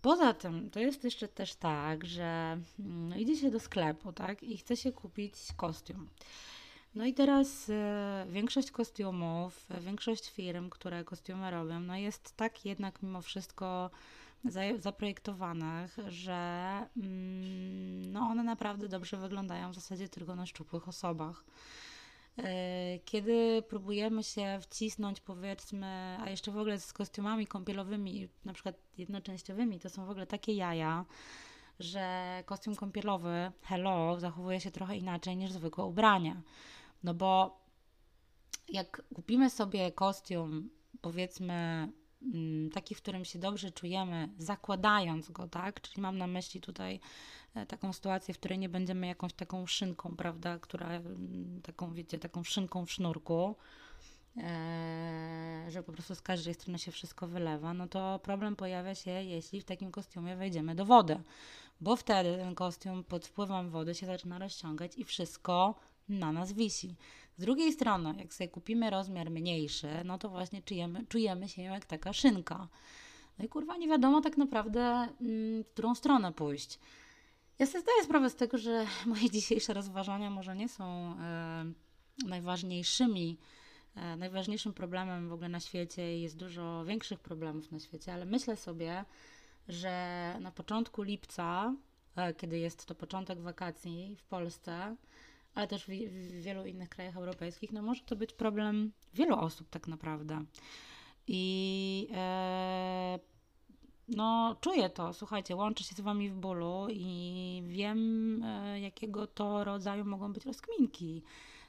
Poza 0.01 0.33
tym, 0.33 0.69
to 0.69 0.79
jest 0.79 1.03
jeszcze 1.03 1.27
też 1.27 1.55
tak, 1.55 2.05
że 2.05 2.57
no, 2.79 3.15
idzie 3.15 3.35
się 3.35 3.51
do 3.51 3.59
sklepu, 3.59 4.13
tak, 4.13 4.43
i 4.43 4.57
chce 4.57 4.77
się 4.77 4.91
kupić 4.91 5.33
kostium. 5.57 6.09
No 6.95 7.05
i 7.05 7.13
teraz 7.13 7.69
e, 7.69 8.25
większość 8.29 8.71
kostiumów, 8.71 9.65
e, 9.69 9.81
większość 9.81 10.29
firm, 10.29 10.69
które 10.69 11.03
kostiumy 11.03 11.51
robią, 11.51 11.79
no 11.79 11.97
jest 11.97 12.35
tak 12.35 12.65
jednak 12.65 13.03
mimo 13.03 13.21
wszystko 13.21 13.89
zaprojektowanych, 14.79 15.97
że 16.07 16.35
mm, 16.97 18.11
no 18.11 18.19
one 18.19 18.43
naprawdę 18.43 18.87
dobrze 18.87 19.17
wyglądają 19.17 19.71
w 19.71 19.75
zasadzie 19.75 20.09
tylko 20.09 20.35
na 20.35 20.45
szczupłych 20.45 20.87
osobach. 20.87 21.43
E, 22.37 22.99
kiedy 22.99 23.63
próbujemy 23.69 24.23
się 24.23 24.59
wcisnąć, 24.61 25.19
powiedzmy, 25.19 26.17
a 26.21 26.29
jeszcze 26.29 26.51
w 26.51 26.57
ogóle 26.57 26.79
z 26.79 26.93
kostiumami 26.93 27.47
kąpielowymi, 27.47 28.27
na 28.45 28.53
przykład 28.53 28.75
jednoczęściowymi, 28.97 29.79
to 29.79 29.89
są 29.89 30.05
w 30.05 30.09
ogóle 30.09 30.27
takie 30.27 30.53
jaja, 30.53 31.05
że 31.79 32.43
kostium 32.45 32.75
kąpielowy, 32.75 33.51
hello, 33.61 34.19
zachowuje 34.19 34.59
się 34.59 34.71
trochę 34.71 34.97
inaczej 34.97 35.37
niż 35.37 35.51
zwykłe 35.51 35.83
ubrania. 35.85 36.41
No 37.03 37.13
bo 37.13 37.61
jak 38.69 39.03
kupimy 39.15 39.49
sobie 39.49 39.91
kostium, 39.91 40.69
powiedzmy, 41.01 41.87
taki, 42.73 42.95
w 42.95 43.01
którym 43.01 43.25
się 43.25 43.39
dobrze 43.39 43.71
czujemy, 43.71 44.29
zakładając 44.37 45.31
go, 45.31 45.47
tak? 45.47 45.81
Czyli 45.81 46.01
mam 46.01 46.17
na 46.17 46.27
myśli 46.27 46.61
tutaj 46.61 46.99
E, 47.57 47.65
taką 47.65 47.93
sytuację, 47.93 48.33
w 48.33 48.37
której 48.37 48.59
nie 48.59 48.69
będziemy 48.69 49.07
jakąś 49.07 49.33
taką 49.33 49.65
szynką, 49.65 50.15
prawda, 50.15 50.59
która 50.59 50.87
mm, 50.87 51.61
taką, 51.63 51.93
wiecie, 51.93 52.19
taką 52.19 52.43
szynką 52.43 52.85
w 52.85 52.91
sznurku, 52.91 53.55
e, 54.37 55.65
że 55.69 55.83
po 55.83 55.91
prostu 55.91 56.15
z 56.15 56.21
każdej 56.21 56.53
strony 56.53 56.79
się 56.79 56.91
wszystko 56.91 57.27
wylewa, 57.27 57.73
no 57.73 57.87
to 57.87 58.19
problem 58.19 58.55
pojawia 58.55 58.95
się, 58.95 59.11
jeśli 59.11 59.61
w 59.61 59.65
takim 59.65 59.91
kostiumie 59.91 60.35
wejdziemy 60.35 60.75
do 60.75 60.85
wody, 60.85 61.19
bo 61.81 61.95
wtedy 61.95 62.37
ten 62.37 62.55
kostium 62.55 63.03
pod 63.03 63.27
wpływem 63.27 63.69
wody 63.69 63.95
się 63.95 64.05
zaczyna 64.05 64.39
rozciągać 64.39 64.97
i 64.97 65.03
wszystko 65.03 65.75
na 66.09 66.31
nas 66.31 66.53
wisi. 66.53 66.95
Z 67.37 67.41
drugiej 67.41 67.73
strony, 67.73 68.15
jak 68.19 68.33
sobie 68.33 68.47
kupimy 68.47 68.89
rozmiar 68.89 69.31
mniejszy, 69.31 69.87
no 70.05 70.17
to 70.17 70.29
właśnie 70.29 70.61
czujemy, 70.61 71.05
czujemy 71.09 71.49
się 71.49 71.61
jak 71.61 71.85
taka 71.85 72.13
szynka. 72.13 72.67
No 73.39 73.45
i 73.45 73.49
kurwa, 73.49 73.77
nie 73.77 73.87
wiadomo 73.87 74.21
tak 74.21 74.37
naprawdę, 74.37 74.81
mm, 74.81 75.63
w 75.63 75.67
którą 75.67 75.95
stronę 75.95 76.33
pójść. 76.33 76.79
Ja 77.59 77.65
sobie 77.65 77.81
zdaję 77.81 78.03
sprawę 78.03 78.29
z 78.29 78.35
tego, 78.35 78.57
że 78.57 78.85
moje 79.05 79.29
dzisiejsze 79.29 79.73
rozważania 79.73 80.29
może 80.29 80.55
nie 80.55 80.69
są 80.69 80.83
e, 80.83 81.65
najważniejszymi, 82.25 83.37
e, 83.95 84.15
najważniejszym 84.15 84.73
problemem 84.73 85.29
w 85.29 85.33
ogóle 85.33 85.49
na 85.49 85.59
świecie 85.59 86.17
i 86.17 86.21
jest 86.21 86.37
dużo 86.37 86.85
większych 86.85 87.19
problemów 87.19 87.71
na 87.71 87.79
świecie, 87.79 88.13
ale 88.13 88.25
myślę 88.25 88.55
sobie, 88.55 89.05
że 89.67 90.35
na 90.41 90.51
początku 90.51 91.01
lipca, 91.01 91.73
e, 92.15 92.33
kiedy 92.33 92.59
jest 92.59 92.85
to 92.85 92.95
początek 92.95 93.39
wakacji 93.39 94.15
w 94.15 94.23
Polsce, 94.23 94.95
ale 95.57 95.67
też 95.67 95.85
w, 95.85 95.87
w 95.87 96.41
wielu 96.41 96.65
innych 96.65 96.89
krajach 96.89 97.17
europejskich, 97.17 97.71
no 97.71 97.81
może 97.81 98.01
to 98.03 98.15
być 98.15 98.33
problem 98.33 98.91
wielu 99.13 99.35
osób 99.35 99.69
tak 99.69 99.87
naprawdę. 99.87 100.45
I 101.27 102.07
e, 102.15 103.19
no, 104.07 104.55
czuję 104.61 104.89
to, 104.89 105.13
słuchajcie, 105.13 105.55
łączę 105.55 105.83
się 105.83 105.95
z 105.95 106.01
Wami 106.01 106.29
w 106.29 106.35
bólu 106.35 106.87
i 106.89 107.63
wiem, 107.67 108.43
e, 108.43 108.79
jakiego 108.79 109.27
to 109.27 109.63
rodzaju 109.63 110.05
mogą 110.05 110.33
być 110.33 110.45
rozkminki. 110.45 111.23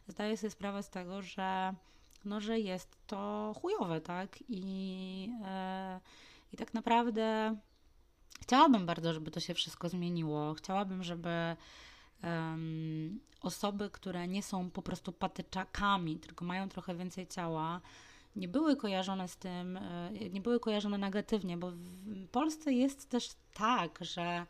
Zdaję 0.09 0.37
sobie 0.37 0.50
sprawę 0.50 0.83
z 0.83 0.90
tego, 0.90 1.23
że, 1.23 1.75
no, 2.25 2.40
że 2.40 2.61
jest 2.61 3.07
to 3.07 3.52
chujowe, 3.62 4.00
tak? 4.00 4.38
I, 4.49 5.30
e, 5.45 6.00
i 6.52 6.57
tak 6.57 6.75
naprawdę 6.75 7.57
chciałabym 8.42 8.87
bardzo, 8.87 9.14
żeby 9.14 9.30
to 9.30 9.40
się 9.40 9.54
wszystko 9.54 9.88
zmieniło. 9.88 10.54
Chciałabym, 10.54 11.02
żeby 11.02 11.57
um, 12.23 13.21
osoby, 13.43 13.91
które 13.91 14.29
nie 14.29 14.43
są 14.43 14.71
po 14.71 14.83
prostu 14.83 15.13
patyczakami, 15.13 16.17
tylko 16.17 16.45
mają 16.45 16.69
trochę 16.69 16.95
więcej 16.95 17.27
ciała, 17.27 17.81
nie 18.37 18.49
były 18.49 18.77
kojarzone 18.77 19.29
z 19.29 19.37
tym, 19.37 19.77
e, 19.77 20.11
nie 20.31 20.41
były 20.41 20.61
kojarzone 20.61 20.99
negatywnie, 20.99 21.57
bo 21.57 21.71
w 21.71 22.29
Polsce 22.29 22.73
jest 22.73 23.09
też 23.09 23.31
tak, 23.55 23.99
że 24.01 24.47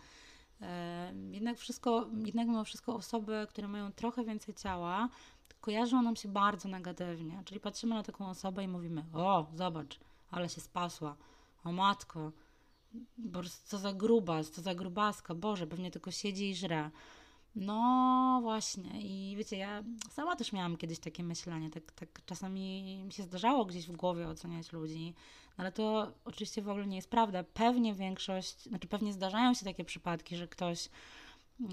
jednak 1.31 1.59
wszystko, 1.59 2.07
jednak 2.25 2.49
mimo 2.49 2.65
wszystko 2.65 2.95
osoby, 2.95 3.47
które 3.51 3.69
mają 3.69 3.93
trochę 3.93 4.25
więcej 4.25 4.55
ciała, 4.55 5.09
kojarzą 5.61 6.03
nam 6.03 6.17
się 6.17 6.29
bardzo 6.29 6.69
negatywnie. 6.69 7.43
Czyli 7.45 7.61
patrzymy 7.61 7.95
na 7.95 8.03
taką 8.03 8.29
osobę 8.29 8.65
i 8.65 8.69
mówimy: 8.69 9.05
O, 9.13 9.47
zobacz, 9.55 10.01
ale 10.31 10.49
się 10.49 10.61
spasła. 10.61 11.17
O 11.65 11.73
matko, 11.73 12.33
co 13.65 13.79
za 13.79 13.93
grubas, 13.93 14.51
co 14.51 14.63
za 14.63 14.75
grubaska, 14.75 15.35
Boże, 15.35 15.67
pewnie 15.67 15.91
tylko 15.91 16.11
siedzi 16.11 16.51
i 16.51 16.55
żre. 16.55 16.91
No 17.61 18.39
właśnie 18.43 19.01
i 19.01 19.37
wiecie, 19.37 19.57
ja 19.57 19.83
sama 20.11 20.37
też 20.37 20.53
miałam 20.53 20.77
kiedyś 20.77 20.99
takie 20.99 21.25
myślenie, 21.25 21.71
tak, 21.71 21.93
tak 21.93 22.09
czasami 22.27 22.83
mi 23.05 23.13
się 23.13 23.23
zdarzało 23.23 23.65
gdzieś 23.65 23.87
w 23.87 23.97
głowie 23.97 24.29
oceniać 24.29 24.73
ludzi, 24.73 25.15
no 25.49 25.63
ale 25.63 25.73
to 25.73 26.13
oczywiście 26.25 26.63
w 26.63 26.69
ogóle 26.69 26.87
nie 26.87 26.97
jest 26.97 27.11
prawda. 27.11 27.45
Pewnie 27.45 27.95
większość, 27.95 28.63
znaczy 28.63 28.89
pewnie 28.89 29.13
zdarzają 29.13 29.55
się 29.55 29.65
takie 29.65 29.85
przypadki, 29.85 30.37
że 30.37 30.49
ktoś 30.49 30.89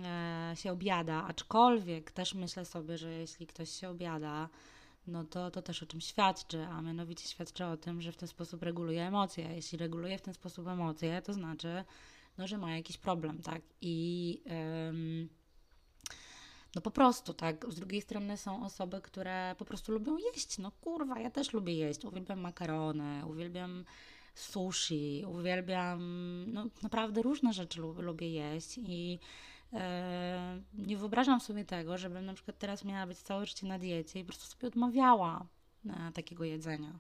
e, 0.06 0.54
się 0.56 0.72
obiada, 0.72 1.24
aczkolwiek 1.28 2.12
też 2.12 2.34
myślę 2.34 2.66
sobie, 2.66 2.98
że 2.98 3.12
jeśli 3.12 3.48
ktoś 3.48 3.70
się 3.70 3.90
obiada, 3.90 4.50
no 5.08 5.24
to 5.24 5.52
to 5.52 5.62
też 5.62 5.84
o 5.84 5.86
czym 5.86 6.02
świadczy, 6.02 6.68
a 6.72 6.82
mianowicie 6.82 7.28
świadczy 7.28 7.66
o 7.66 7.78
tym, 7.78 8.02
że 8.02 8.12
w 8.12 8.18
ten 8.18 8.28
sposób 8.28 8.64
reguluje 8.64 9.08
emocje. 9.08 9.56
Jeśli 9.56 9.78
reguluje 9.78 10.18
w 10.18 10.22
ten 10.22 10.34
sposób 10.34 10.68
emocje, 10.68 11.22
to 11.22 11.34
znaczy, 11.34 11.84
no, 12.38 12.48
że 12.48 12.58
ma 12.58 12.76
jakiś 12.76 12.98
problem, 12.98 13.42
tak? 13.42 13.62
I... 13.82 14.42
no 16.76 16.82
po 16.82 16.92
prostu, 16.92 17.34
tak. 17.34 17.66
Z 17.72 17.76
drugiej 17.76 18.02
strony 18.02 18.38
są 18.38 18.66
osoby, 18.66 19.02
które 19.02 19.56
po 19.58 19.66
prostu 19.66 19.92
lubią 19.92 20.18
jeść. 20.18 20.58
No 20.58 20.72
kurwa, 20.72 21.20
ja 21.20 21.32
też 21.32 21.54
lubię 21.54 21.74
jeść. 21.74 22.06
Uwielbiam 22.06 22.40
makarony, 22.40 23.26
uwielbiam 23.26 23.86
sushi, 24.36 25.26
uwielbiam, 25.28 26.00
no 26.54 26.66
naprawdę 26.84 27.22
różne 27.22 27.54
rzeczy 27.54 27.82
lubię 27.82 28.30
jeść 28.30 28.78
i 28.78 29.20
e, 29.74 30.62
nie 30.74 30.98
wyobrażam 30.98 31.40
sobie 31.40 31.66
tego, 31.66 31.98
żebym 31.98 32.26
na 32.26 32.34
przykład 32.34 32.58
teraz 32.58 32.86
miała 32.86 33.08
być 33.08 33.18
całe 33.18 33.46
życie 33.46 33.68
na 33.68 33.80
diecie 33.80 34.20
i 34.20 34.24
po 34.24 34.28
prostu 34.28 34.46
sobie 34.46 34.68
odmawiała 34.68 35.46
e, 35.86 36.12
takiego 36.12 36.44
jedzenia. 36.44 37.00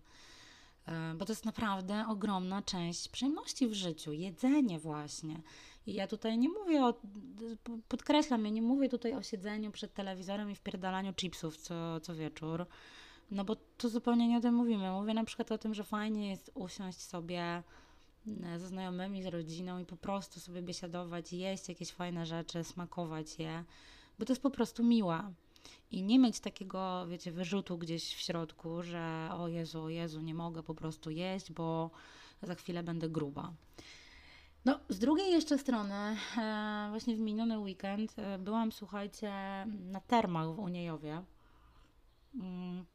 E, 0.88 1.13
bo 1.18 1.25
to 1.25 1.32
jest 1.32 1.46
naprawdę 1.46 2.06
ogromna 2.10 2.62
część 2.62 3.10
przyjemności 3.10 3.68
w 3.68 3.74
życiu. 3.74 4.13
Jedzenie 4.13 4.80
właśnie. 4.80 5.42
I 5.88 5.94
ja 5.94 6.08
tutaj 6.08 6.38
nie 6.38 6.50
mówię 6.50 6.86
o, 6.86 6.94
podkreślam, 7.88 8.46
ja 8.46 8.51
nie 8.51 8.62
mówię 8.62 8.89
tutaj 8.89 9.13
o 9.13 9.22
siedzeniu 9.22 9.72
przed 9.72 9.94
telewizorem 9.94 10.51
i 10.51 10.56
wpierdalaniu 10.56 11.13
chipsów 11.13 11.58
co, 11.58 12.00
co 12.00 12.15
wieczór, 12.15 12.65
no 13.32 13.46
bo 13.46 13.56
tu 13.56 13.89
zupełnie 13.89 14.27
nie 14.27 14.38
o 14.38 14.42
tym 14.42 14.54
mówimy. 14.54 14.92
Mówię 14.92 15.13
na 15.13 15.24
przykład 15.24 15.51
o 15.51 15.58
tym, 15.58 15.74
że 15.74 15.84
fajnie 15.84 16.30
jest 16.30 16.51
usiąść 16.54 17.01
sobie 17.01 17.63
e, 18.44 18.60
ze 18.60 18.68
znajomymi, 18.68 19.24
z 19.24 19.25
rodziną 19.25 19.80
i 19.80 19.86
po 19.86 19.98
prostu 19.98 20.39
sobie 20.39 20.62
biesiadować, 20.62 21.34
jeść 21.34 21.70
jakieś 21.70 21.92
fajne 21.92 22.25
rzeczy, 22.25 22.63
smakować 22.63 23.39
je, 23.39 23.63
bo 24.20 24.25
to 24.25 24.34
jest 24.34 24.44
po 24.44 24.51
prostu 24.51 24.84
miłe. 24.84 25.34
I 25.91 26.03
nie 26.03 26.19
mieć 26.19 26.39
takiego, 26.39 27.07
wiecie, 27.07 27.31
wyrzutu 27.31 27.77
gdzieś 27.77 28.15
w 28.15 28.19
środku, 28.19 28.84
że 28.84 29.29
o 29.31 29.48
Jezu, 29.48 29.81
o 29.81 29.89
Jezu, 29.89 30.22
nie 30.22 30.34
mogę 30.34 30.63
po 30.63 30.75
prostu 30.75 31.12
jeść, 31.12 31.51
bo 31.51 31.89
za 32.43 32.55
chwilę 32.55 32.84
będę 32.84 33.10
gruba. 33.10 33.53
No, 34.65 34.79
z 34.89 35.00
drugiej 35.00 35.31
jeszcze 35.31 35.57
strony, 35.57 36.17
e, 36.38 36.88
właśnie 36.89 37.15
w 37.15 37.19
miniony 37.19 37.60
weekend 37.60 38.19
e, 38.19 38.38
byłam, 38.38 38.72
słuchajcie, 38.72 39.31
na 39.65 40.00
termach 40.00 40.48
w 40.48 40.60
Uniejowie. 40.60 41.22
Mm. 42.36 42.86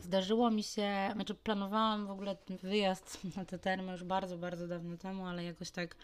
Zdarzyło 0.00 0.50
mi 0.50 0.62
się, 0.62 1.10
znaczy 1.12 1.34
planowałam 1.34 2.06
w 2.06 2.10
ogóle 2.10 2.36
wyjazd 2.62 3.36
na 3.36 3.44
te 3.44 3.58
termy 3.58 3.92
już 3.92 4.04
bardzo, 4.04 4.38
bardzo 4.38 4.68
dawno 4.68 4.96
temu, 4.96 5.26
ale 5.26 5.44
jakoś 5.44 5.70
tak 5.70 5.96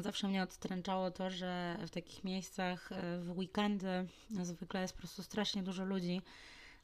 zawsze 0.00 0.28
mnie 0.28 0.42
odstręczało 0.42 1.10
to, 1.10 1.30
że 1.30 1.78
w 1.86 1.90
takich 1.90 2.24
miejscach 2.24 2.90
w 3.18 3.32
weekendy 3.38 4.06
zwykle 4.42 4.82
jest 4.82 4.94
po 4.94 4.98
prostu 4.98 5.22
strasznie 5.22 5.62
dużo 5.62 5.84
ludzi, 5.84 6.22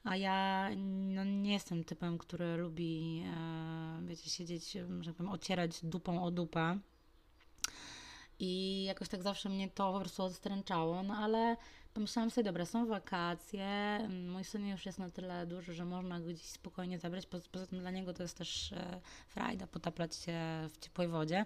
a 0.05 0.17
ja 0.17 0.69
no, 0.77 1.25
nie 1.25 1.53
jestem 1.53 1.85
typem, 1.85 2.19
który 2.19 2.57
lubi, 2.57 3.23
e, 3.37 4.07
wiecie, 4.07 4.31
siedzieć, 4.31 4.77
że 5.01 5.15
powiem, 5.15 5.33
ocierać 5.33 5.85
dupą 5.85 6.25
o 6.25 6.31
dupę. 6.31 6.79
I 8.41 8.85
jakoś 8.85 9.09
tak 9.09 9.23
zawsze 9.23 9.49
mnie 9.49 9.69
to 9.69 9.93
po 9.93 10.01
prostu 10.01 10.23
odstręczało, 10.23 11.03
no 11.03 11.15
ale 11.15 11.57
pomyślałam 11.95 12.31
sobie, 12.31 12.45
dobra, 12.45 12.65
są 12.67 12.87
wakacje, 12.87 13.69
mój 14.29 14.45
syn 14.45 14.67
już 14.67 14.87
jest 14.87 14.99
na 14.99 15.11
tyle 15.11 15.47
duży, 15.47 15.75
że 15.75 15.85
można 15.85 16.21
go 16.21 16.27
gdzieś 16.27 16.43
spokojnie 16.43 16.99
zabrać, 16.99 17.27
poza 17.27 17.67
tym 17.67 17.79
dla 17.79 17.91
niego 17.91 18.15
to 18.15 18.23
jest 18.23 18.39
też 18.39 18.73
e, 18.73 19.01
frajda 19.29 19.67
potaplać 19.67 20.17
się 20.17 20.39
w 20.71 20.79
ciepłej 20.81 21.09
wodzie. 21.09 21.45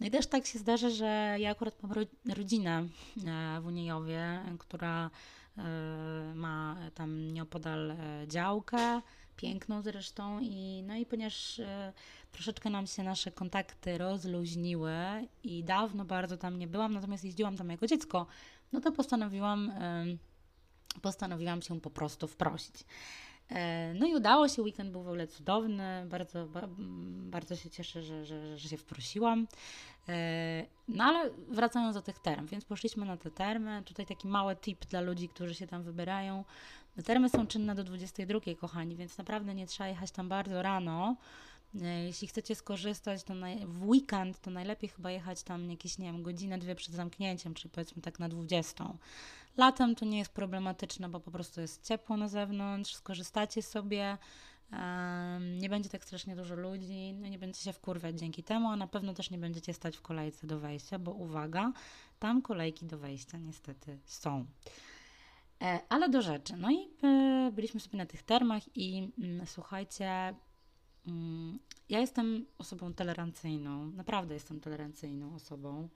No 0.00 0.06
i 0.06 0.10
też 0.10 0.26
tak 0.26 0.46
się 0.46 0.58
zdarza, 0.58 0.90
że 0.90 1.36
ja 1.38 1.50
akurat 1.50 1.82
mam 1.82 1.92
rodzinę 2.36 2.84
e, 3.26 3.60
w 3.60 3.66
Uniejowie, 3.66 4.40
która 4.58 5.10
e, 5.58 5.62
ma 6.34 6.76
tam 6.94 7.32
nieopodal 7.32 7.96
działkę, 8.26 9.00
piękną 9.36 9.82
zresztą 9.82 10.40
i 10.40 10.82
no 10.86 10.94
i 10.94 11.06
ponieważ 11.06 11.60
troszeczkę 12.32 12.70
nam 12.70 12.86
się 12.86 13.02
nasze 13.02 13.30
kontakty 13.30 13.98
rozluźniły 13.98 14.92
i 15.44 15.64
dawno 15.64 16.04
bardzo 16.04 16.36
tam 16.36 16.58
nie 16.58 16.66
byłam, 16.66 16.92
natomiast 16.92 17.24
jeździłam 17.24 17.56
tam 17.56 17.70
jako 17.70 17.86
dziecko, 17.86 18.26
no 18.72 18.80
to 18.80 18.92
postanowiłam, 18.92 19.72
postanowiłam 21.02 21.62
się 21.62 21.80
po 21.80 21.90
prostu 21.90 22.28
wprosić. 22.28 22.84
E, 23.50 23.94
no 23.94 24.06
i 24.06 24.14
udało 24.14 24.48
się, 24.48 24.62
weekend 24.62 24.90
był 24.90 25.02
w 25.02 25.06
ogóle 25.06 25.26
cudowny, 25.26 26.06
bardzo, 26.08 26.48
bardzo 27.30 27.56
się 27.56 27.70
cieszę, 27.70 28.02
że, 28.02 28.24
że, 28.24 28.58
że 28.58 28.68
się 28.68 28.76
wprosiłam. 28.76 29.46
E, 30.08 30.66
no 30.88 31.04
ale 31.04 31.30
wracając 31.48 31.94
do 31.94 32.02
tych 32.02 32.18
term, 32.18 32.46
więc 32.46 32.64
poszliśmy 32.64 33.06
na 33.06 33.16
te 33.16 33.30
termy. 33.30 33.82
Tutaj 33.86 34.06
taki 34.06 34.28
mały 34.28 34.56
tip 34.56 34.84
dla 34.84 35.00
ludzi, 35.00 35.28
którzy 35.28 35.54
się 35.54 35.66
tam 35.66 35.82
wybierają. 35.82 36.44
Termy 37.04 37.28
są 37.28 37.46
czynne 37.46 37.74
do 37.74 37.84
22, 37.84 38.40
kochani, 38.60 38.96
więc 38.96 39.18
naprawdę 39.18 39.54
nie 39.54 39.66
trzeba 39.66 39.88
jechać 39.88 40.10
tam 40.10 40.28
bardzo 40.28 40.62
rano. 40.62 41.16
E, 41.82 42.04
jeśli 42.04 42.28
chcecie 42.28 42.54
skorzystać 42.54 43.24
to 43.24 43.34
w 43.66 43.88
weekend, 43.88 44.40
to 44.40 44.50
najlepiej 44.50 44.88
chyba 44.88 45.10
jechać 45.10 45.42
tam 45.42 45.70
jakieś, 45.70 45.98
nie 45.98 46.06
wiem, 46.06 46.22
godzinę, 46.22 46.58
dwie 46.58 46.74
przed 46.74 46.94
zamknięciem, 46.94 47.54
czyli 47.54 47.70
powiedzmy 47.70 48.02
tak 48.02 48.18
na 48.18 48.28
20. 48.28 48.92
Latem 49.56 49.94
to 49.94 50.04
nie 50.04 50.18
jest 50.18 50.32
problematyczne, 50.32 51.08
bo 51.08 51.20
po 51.20 51.30
prostu 51.30 51.60
jest 51.60 51.86
ciepło 51.86 52.16
na 52.16 52.28
zewnątrz, 52.28 52.94
skorzystacie 52.94 53.62
sobie, 53.62 54.18
nie 55.60 55.68
będzie 55.68 55.88
tak 55.88 56.04
strasznie 56.04 56.36
dużo 56.36 56.54
ludzi, 56.54 57.14
no 57.14 57.28
nie 57.28 57.38
będziecie 57.38 57.64
się 57.64 57.72
wkurwiać 57.72 58.18
dzięki 58.18 58.42
temu, 58.42 58.68
a 58.68 58.76
na 58.76 58.86
pewno 58.86 59.14
też 59.14 59.30
nie 59.30 59.38
będziecie 59.38 59.74
stać 59.74 59.96
w 59.96 60.02
kolejce 60.02 60.46
do 60.46 60.60
wejścia, 60.60 60.98
bo 60.98 61.12
uwaga, 61.12 61.72
tam 62.18 62.42
kolejki 62.42 62.86
do 62.86 62.98
wejścia 62.98 63.38
niestety 63.38 63.98
są. 64.04 64.46
E, 65.62 65.80
ale 65.88 66.08
do 66.08 66.22
rzeczy. 66.22 66.56
No 66.56 66.70
i 66.70 66.88
e, 67.02 67.50
byliśmy 67.52 67.80
sobie 67.80 67.98
na 67.98 68.06
tych 68.06 68.22
termach 68.22 68.76
i 68.76 69.08
mm, 69.18 69.46
słuchajcie, 69.46 70.34
ja 71.88 72.00
jestem 72.00 72.46
osobą 72.58 72.94
tolerancyjną, 72.94 73.90
naprawdę 73.90 74.34
jestem 74.34 74.60
tolerancyjną 74.60 75.34
osobą. 75.34 75.88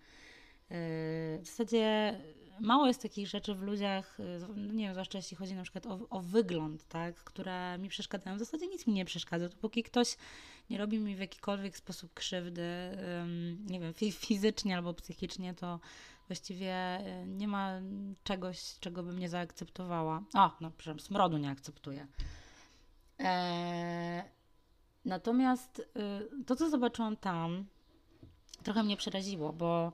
Yy, 0.71 0.77
w 1.43 1.47
zasadzie 1.47 2.15
mało 2.61 2.87
jest 2.87 3.03
takich 3.03 3.29
rzeczy 3.29 3.55
w 3.55 3.63
ludziach, 3.63 4.19
yy, 4.19 4.57
no 4.57 4.73
nie 4.73 4.85
wiem, 4.85 4.95
zwłaszcza 4.95 5.19
jeśli 5.19 5.37
chodzi 5.37 5.55
na 5.55 5.63
przykład 5.63 5.87
o, 5.87 6.09
o 6.11 6.21
wygląd, 6.21 6.89
tak, 6.89 7.15
które 7.15 7.79
mi 7.79 7.89
przeszkadzają. 7.89 8.37
W 8.37 8.39
zasadzie 8.39 8.67
nic 8.67 8.87
mi 8.87 8.93
nie 8.93 9.05
przeszkadza, 9.05 9.49
dopóki 9.49 9.83
ktoś 9.83 10.17
nie 10.71 10.79
robi 10.79 10.99
mi 10.99 11.17
w 11.17 11.19
jakikolwiek 11.19 11.77
sposób 11.77 12.15
krzywdy, 12.15 12.63
nie 13.67 13.81
wiem, 13.81 13.95
fizycznie 14.13 14.77
albo 14.77 14.95
psychicznie, 14.95 15.55
to 15.55 15.81
właściwie 16.29 17.01
yy, 17.05 17.27
nie 17.27 17.49
ma 17.49 17.81
czegoś, 18.25 18.79
czego 18.81 19.03
bym 19.03 19.19
nie 19.19 19.29
zaakceptowała. 19.29 20.23
A, 20.35 20.57
no, 20.61 20.71
przepraszam, 20.71 21.01
smrodu 21.01 21.39
nie 21.39 21.51
akceptuję. 21.51 22.07
Eee, 23.19 24.23
Natomiast 25.05 25.79
y, 25.79 26.45
to, 26.45 26.57
co 26.57 26.71
zobaczyłam 26.71 27.17
tam, 27.17 27.65
trochę 28.63 28.83
mnie 28.83 28.97
przeraziło, 28.97 29.53
bo 29.53 29.93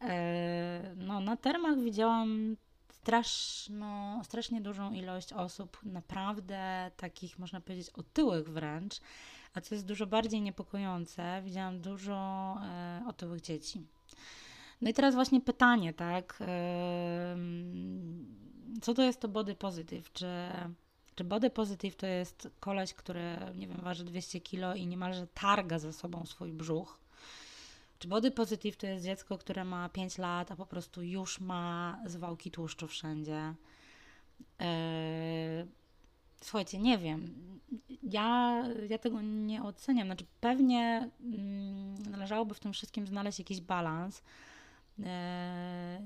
e, 0.00 0.94
no, 0.96 1.20
na 1.20 1.36
termach 1.36 1.80
widziałam 1.80 2.56
straszno, 2.92 4.20
strasznie 4.24 4.60
dużą 4.60 4.92
ilość 4.92 5.32
osób, 5.32 5.78
naprawdę 5.84 6.90
takich, 6.96 7.38
można 7.38 7.60
powiedzieć, 7.60 7.90
otyłych 7.90 8.48
wręcz, 8.48 9.00
a 9.54 9.60
co 9.60 9.74
jest 9.74 9.86
dużo 9.86 10.06
bardziej 10.06 10.40
niepokojące, 10.40 11.42
widziałam 11.44 11.80
dużo 11.80 12.56
e, 12.62 13.02
otyłych 13.08 13.40
dzieci. 13.40 13.86
No 14.80 14.90
i 14.90 14.94
teraz 14.94 15.14
właśnie 15.14 15.40
pytanie, 15.40 15.94
tak? 15.94 16.38
Co 18.82 18.94
to 18.94 19.02
jest 19.02 19.20
to 19.20 19.28
body 19.28 19.54
positive? 19.54 20.12
Czy 20.12 20.26
czy 21.14 21.24
body 21.24 21.50
positive 21.50 21.96
to 21.96 22.06
jest 22.06 22.48
koleś, 22.60 22.94
który, 22.94 23.36
nie 23.54 23.66
wiem, 23.66 23.80
waży 23.80 24.04
200 24.04 24.40
kilo 24.40 24.74
i 24.74 24.86
niemalże 24.86 25.26
targa 25.26 25.78
ze 25.78 25.92
sobą 25.92 26.26
swój 26.26 26.52
brzuch? 26.52 27.00
Czy 27.98 28.08
body 28.08 28.30
positive 28.30 28.76
to 28.76 28.86
jest 28.86 29.04
dziecko, 29.04 29.38
które 29.38 29.64
ma 29.64 29.88
5 29.88 30.18
lat, 30.18 30.50
a 30.50 30.56
po 30.56 30.66
prostu 30.66 31.02
już 31.02 31.40
ma 31.40 31.98
zwałki 32.06 32.50
tłuszczu 32.50 32.86
wszędzie? 32.88 33.54
Eee, 34.58 35.66
słuchajcie, 36.40 36.78
nie 36.78 36.98
wiem. 36.98 37.34
Ja, 38.02 38.62
ja 38.88 38.98
tego 38.98 39.20
nie 39.22 39.62
oceniam. 39.62 40.08
Znaczy, 40.08 40.24
pewnie 40.40 41.10
mm, 41.20 41.94
należałoby 42.10 42.54
w 42.54 42.60
tym 42.60 42.72
wszystkim 42.72 43.06
znaleźć 43.06 43.38
jakiś 43.38 43.60
balans. 43.60 44.22
Eee, 45.04 46.00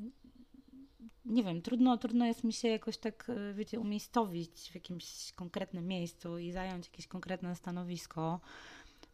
nie 1.25 1.43
wiem, 1.45 1.63
trudno, 1.63 1.97
trudno 1.97 2.27
jest 2.27 2.45
mi 2.45 2.53
się 2.53 2.69
jakoś 2.69 2.99
tak, 2.99 3.31
e, 3.31 3.55
wiecie, 3.55 3.81
umiejscowić 3.81 4.51
w 4.71 4.75
jakimś 4.75 5.33
konkretnym 5.33 5.89
miejscu 5.89 6.39
i 6.39 6.53
zająć 6.53 6.87
jakieś 6.87 7.07
konkretne 7.07 7.57
stanowisko. 7.57 8.41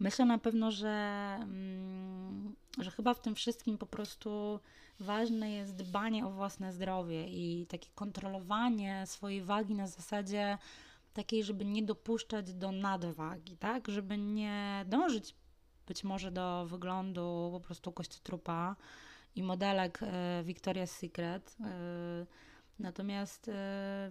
Myślę 0.01 0.25
na 0.25 0.39
pewno, 0.39 0.71
że, 0.71 0.89
mm, 1.43 2.55
że 2.79 2.91
chyba 2.91 3.15
w 3.15 3.21
tym 3.21 3.35
wszystkim 3.35 3.79
po 3.79 3.87
prostu 3.87 4.61
ważne 5.01 5.51
jest 5.53 5.77
dbanie 5.77 6.27
o 6.27 6.31
własne 6.31 6.73
zdrowie 6.73 7.29
i 7.29 7.67
takie 7.67 7.89
kontrolowanie 7.95 9.05
swojej 9.07 9.43
wagi 9.43 9.75
na 9.75 9.87
zasadzie 9.87 10.59
takiej, 11.15 11.45
żeby 11.45 11.65
nie 11.65 11.83
dopuszczać 11.83 12.55
do 12.55 12.73
nadwagi, 12.73 13.57
tak? 13.57 13.89
Żeby 13.89 14.19
nie 14.19 14.85
dążyć 14.89 15.35
być 15.87 16.05
może 16.05 16.31
do 16.31 16.67
wyglądu 16.67 17.49
po 17.53 17.61
prostu 17.61 17.93
kościotrupa, 17.93 18.77
trupa 18.77 19.10
i 19.37 19.43
modelek 19.43 20.03
e, 20.03 20.45
Victoria's 20.47 20.87
Secret. 20.87 21.57
E, 21.61 22.27
natomiast 22.79 23.49
e, 23.49 24.09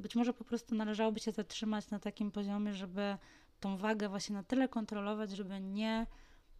być 0.00 0.16
może 0.16 0.32
po 0.32 0.44
prostu 0.44 0.74
należałoby 0.74 1.20
się 1.20 1.32
zatrzymać 1.32 1.90
na 1.90 1.98
takim 1.98 2.30
poziomie, 2.30 2.74
żeby 2.74 3.16
tą 3.60 3.76
wagę 3.76 4.08
właśnie 4.08 4.34
na 4.34 4.42
tyle 4.42 4.68
kontrolować, 4.68 5.30
żeby 5.30 5.60
nie 5.60 6.06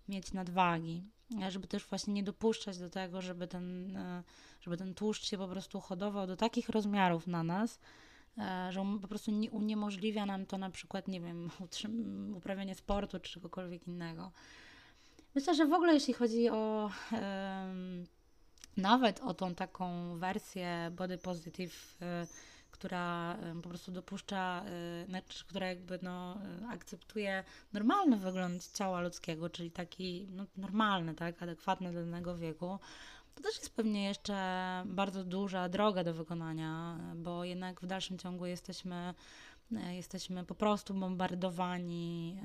mieć 0.08 0.32
nadwagi, 0.32 1.04
żeby 1.48 1.66
też 1.66 1.86
właśnie 1.86 2.14
nie 2.14 2.22
dopuszczać 2.22 2.78
do 2.78 2.90
tego, 2.90 3.20
żeby 3.20 3.46
ten, 3.46 3.98
żeby 4.60 4.76
ten 4.76 4.94
tłuszcz 4.94 5.26
się 5.26 5.38
po 5.38 5.48
prostu 5.48 5.80
hodował 5.80 6.26
do 6.26 6.36
takich 6.36 6.68
rozmiarów 6.68 7.26
na 7.26 7.42
nas, 7.42 7.80
że 8.70 8.80
on 8.80 9.00
po 9.00 9.08
prostu 9.08 9.30
nie 9.30 9.50
uniemożliwia 9.50 10.26
nam 10.26 10.46
to 10.46 10.58
na 10.58 10.70
przykład, 10.70 11.08
nie 11.08 11.20
wiem, 11.20 11.50
uprawianie 12.36 12.74
sportu 12.74 13.20
czy 13.20 13.32
czegokolwiek 13.32 13.86
innego. 13.86 14.32
Myślę, 15.34 15.54
że 15.54 15.66
w 15.66 15.72
ogóle 15.72 15.94
jeśli 15.94 16.14
chodzi 16.14 16.48
o 16.48 16.90
nawet 18.76 19.20
o 19.20 19.34
tą 19.34 19.54
taką 19.54 20.16
wersję 20.18 20.90
body 20.96 21.18
positive, 21.18 21.96
y, 22.02 22.26
która 22.70 23.36
po 23.62 23.68
prostu 23.68 23.92
dopuszcza, 23.92 24.64
znaczy, 25.08 25.44
która 25.46 25.66
jakby 25.66 25.98
no, 26.02 26.38
akceptuje 26.70 27.44
normalny 27.72 28.16
wygląd 28.16 28.72
ciała 28.72 29.00
ludzkiego, 29.00 29.50
czyli 29.50 29.70
taki 29.70 30.28
no, 30.30 30.46
normalny, 30.56 31.14
tak, 31.14 31.42
adekwatny 31.42 31.92
do 31.92 32.00
danego 32.00 32.36
wieku, 32.36 32.78
to 33.34 33.42
też 33.42 33.56
jest 33.56 33.76
pewnie 33.76 34.04
jeszcze 34.04 34.34
bardzo 34.86 35.24
duża 35.24 35.68
droga 35.68 36.04
do 36.04 36.14
wykonania, 36.14 36.98
bo 37.16 37.44
jednak 37.44 37.80
w 37.80 37.86
dalszym 37.86 38.18
ciągu 38.18 38.46
jesteśmy, 38.46 39.14
jesteśmy 39.70 40.44
po 40.44 40.54
prostu 40.54 40.94
bombardowani. 40.94 42.40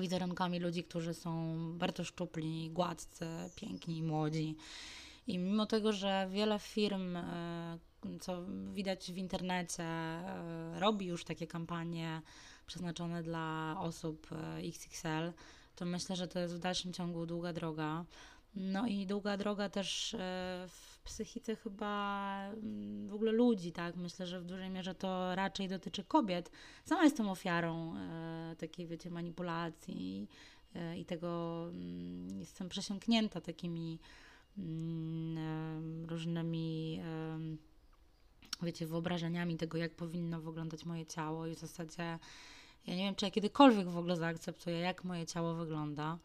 Wizerunkami 0.00 0.58
ludzi, 0.58 0.84
którzy 0.84 1.14
są 1.14 1.58
bardzo 1.78 2.04
szczupli, 2.04 2.70
gładcy, 2.70 3.26
piękni, 3.56 4.02
młodzi. 4.02 4.56
I 5.26 5.38
mimo 5.38 5.66
tego, 5.66 5.92
że 5.92 6.28
wiele 6.30 6.58
firm, 6.58 7.16
e, 7.16 7.78
co 8.20 8.44
widać 8.74 9.12
w 9.12 9.16
internecie, 9.16 9.82
e, 9.82 10.80
robi 10.80 11.06
już 11.06 11.24
takie 11.24 11.46
kampanie 11.46 12.22
przeznaczone 12.66 13.22
dla 13.22 13.76
osób 13.80 14.26
e, 14.32 14.56
XXL, 14.56 15.32
to 15.76 15.84
myślę, 15.84 16.16
że 16.16 16.28
to 16.28 16.38
jest 16.38 16.54
w 16.54 16.58
dalszym 16.58 16.92
ciągu 16.92 17.26
długa 17.26 17.52
droga. 17.52 18.04
No 18.54 18.86
i 18.86 19.06
długa 19.06 19.36
droga 19.36 19.68
też 19.68 20.16
w 20.68 21.00
psychice 21.04 21.56
chyba 21.56 22.42
mm, 22.52 23.08
w 23.08 23.14
ogóle 23.14 23.32
ludzi, 23.32 23.72
tak? 23.72 23.96
Myślę, 23.96 24.26
że 24.26 24.40
w 24.40 24.44
dużej 24.44 24.70
mierze 24.70 24.94
to 24.94 25.34
raczej 25.34 25.68
dotyczy 25.68 26.04
kobiet. 26.04 26.50
Sama 26.84 27.04
jestem 27.04 27.28
ofiarą 27.28 27.96
e, 27.96 28.56
takiej, 28.58 28.86
wiecie, 28.86 29.10
manipulacji 29.10 30.28
i 30.96 31.04
tego 31.04 31.64
mm, 31.68 32.40
jestem 32.40 32.68
przesiąknięta 32.68 33.40
takimi 33.40 33.98
mm, 34.58 36.04
różnymi 36.08 37.00
wiecie, 38.62 38.86
wyobrażeniami 38.86 39.56
tego, 39.56 39.78
jak 39.78 39.94
powinno 39.94 40.40
wyglądać 40.40 40.84
moje 40.84 41.06
ciało 41.06 41.46
i 41.46 41.54
w 41.54 41.58
zasadzie 41.58 42.18
ja 42.86 42.96
nie 42.96 43.04
wiem, 43.04 43.14
czy 43.14 43.24
ja 43.24 43.30
kiedykolwiek 43.30 43.88
w 43.88 43.98
ogóle 43.98 44.16
zaakceptuję, 44.16 44.78
jak 44.78 45.04
moje 45.04 45.26
ciało 45.26 45.54
wygląda. 45.54 46.18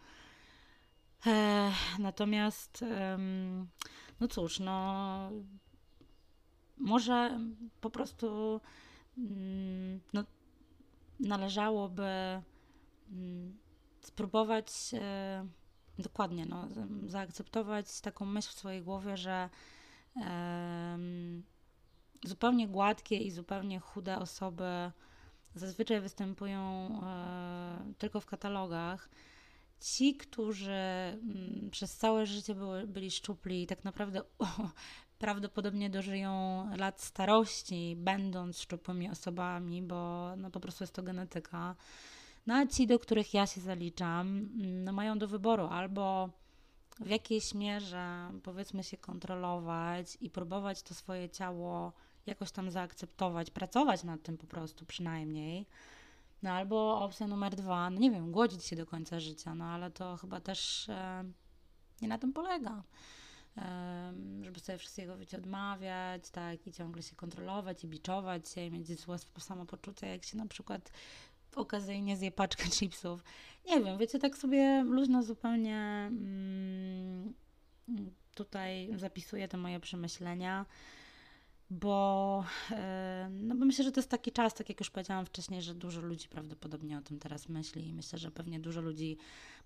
E, 1.27 1.71
natomiast, 1.99 2.85
no 4.19 4.27
cóż, 4.27 4.59
no 4.59 5.29
może 6.77 7.39
po 7.81 7.89
prostu 7.89 8.61
mm, 9.17 9.99
no, 10.13 10.23
należałoby 11.19 12.41
mm, 13.11 13.57
spróbować 14.01 14.67
e, 14.93 15.45
dokładnie 15.99 16.45
no, 16.45 16.67
zaakceptować 17.05 18.01
taką 18.01 18.25
myśl 18.25 18.49
w 18.49 18.59
swojej 18.59 18.81
głowie, 18.81 19.17
że 19.17 19.49
zupełnie 22.23 22.67
gładkie 22.67 23.17
i 23.17 23.31
zupełnie 23.31 23.79
chude 23.79 24.17
osoby 24.19 24.91
zazwyczaj 25.55 26.01
występują 26.01 26.89
e, 27.03 27.93
tylko 27.97 28.19
w 28.19 28.25
katalogach. 28.25 29.09
Ci, 29.79 30.15
którzy 30.15 30.71
mm, 30.71 31.69
przez 31.71 31.97
całe 31.97 32.25
życie 32.25 32.55
były, 32.55 32.87
byli 32.87 33.11
szczupli 33.11 33.63
i 33.63 33.67
tak 33.67 33.83
naprawdę 33.83 34.21
o, 34.39 34.45
prawdopodobnie 35.19 35.89
dożyją 35.89 36.65
lat 36.77 37.01
starości, 37.01 37.95
będąc 37.97 38.59
szczupłymi 38.59 39.09
osobami, 39.09 39.81
bo 39.81 40.31
no, 40.37 40.51
po 40.51 40.59
prostu 40.59 40.83
jest 40.83 40.93
to 40.93 41.03
genetyka. 41.03 41.75
No 42.47 42.55
a 42.55 42.65
ci, 42.65 42.87
do 42.87 42.99
których 42.99 43.33
ja 43.33 43.47
się 43.47 43.61
zaliczam, 43.61 44.27
mm, 44.27 44.83
no, 44.83 44.93
mają 44.93 45.19
do 45.19 45.27
wyboru 45.27 45.65
albo 45.65 46.29
w 46.99 47.09
jakiejś 47.09 47.53
mierze, 47.53 48.31
powiedzmy, 48.43 48.83
się 48.83 48.97
kontrolować 48.97 50.17
i 50.21 50.29
próbować 50.29 50.83
to 50.83 50.93
swoje 50.93 51.29
ciało 51.29 51.93
jakoś 52.25 52.51
tam 52.51 52.71
zaakceptować, 52.71 53.51
pracować 53.51 54.03
nad 54.03 54.23
tym 54.23 54.37
po 54.37 54.47
prostu 54.47 54.85
przynajmniej. 54.85 55.65
No 56.43 56.51
albo 56.51 56.99
opcja 57.01 57.27
numer 57.27 57.55
dwa, 57.55 57.89
no 57.89 57.99
nie 57.99 58.11
wiem, 58.11 58.31
głodzić 58.31 58.65
się 58.65 58.75
do 58.75 58.85
końca 58.85 59.19
życia, 59.19 59.55
no 59.55 59.65
ale 59.65 59.91
to 59.91 60.17
chyba 60.17 60.41
też 60.41 60.89
e, 60.89 61.23
nie 62.01 62.07
na 62.07 62.17
tym 62.17 62.33
polega. 62.33 62.83
E, 63.57 64.13
żeby 64.41 64.59
sobie 64.59 64.77
wszystkiego 64.77 65.17
wiecie, 65.17 65.37
odmawiać, 65.37 66.29
tak, 66.29 66.67
i 66.67 66.71
ciągle 66.71 67.03
się 67.03 67.15
kontrolować 67.15 67.83
i 67.83 67.87
biczować 67.87 68.49
się 68.49 68.65
i 68.65 68.71
mieć 68.71 68.99
złe 68.99 69.17
samopoczucie, 69.39 70.07
jak 70.07 70.25
się 70.25 70.37
na 70.37 70.45
przykład 70.45 70.91
okazyjnie 71.55 72.17
zje 72.17 72.31
paczkę 72.31 72.63
chipsów. 72.79 73.23
Nie 73.65 73.81
wiem, 73.81 73.97
wiecie, 73.97 74.19
tak 74.19 74.37
sobie 74.37 74.83
luźno 74.83 75.23
zupełnie 75.23 75.77
mm, 76.11 77.33
tutaj 78.35 78.89
zapisuję 78.95 79.47
te 79.47 79.57
moje 79.57 79.79
przemyślenia 79.79 80.65
bo, 81.79 82.45
e, 82.71 83.29
no 83.31 83.55
bo 83.55 83.65
myślę, 83.65 83.85
że 83.85 83.91
to 83.91 83.99
jest 83.99 84.09
taki 84.09 84.31
czas, 84.31 84.53
tak 84.53 84.69
jak 84.69 84.79
już 84.79 84.89
powiedziałam 84.89 85.25
wcześniej, 85.25 85.61
że 85.61 85.75
dużo 85.75 86.01
ludzi 86.01 86.27
prawdopodobnie 86.27 86.97
o 86.97 87.01
tym 87.01 87.19
teraz 87.19 87.49
myśli 87.49 87.87
i 87.87 87.93
myślę, 87.93 88.19
że 88.19 88.31
pewnie 88.31 88.59
dużo 88.59 88.81
ludzi 88.81 89.17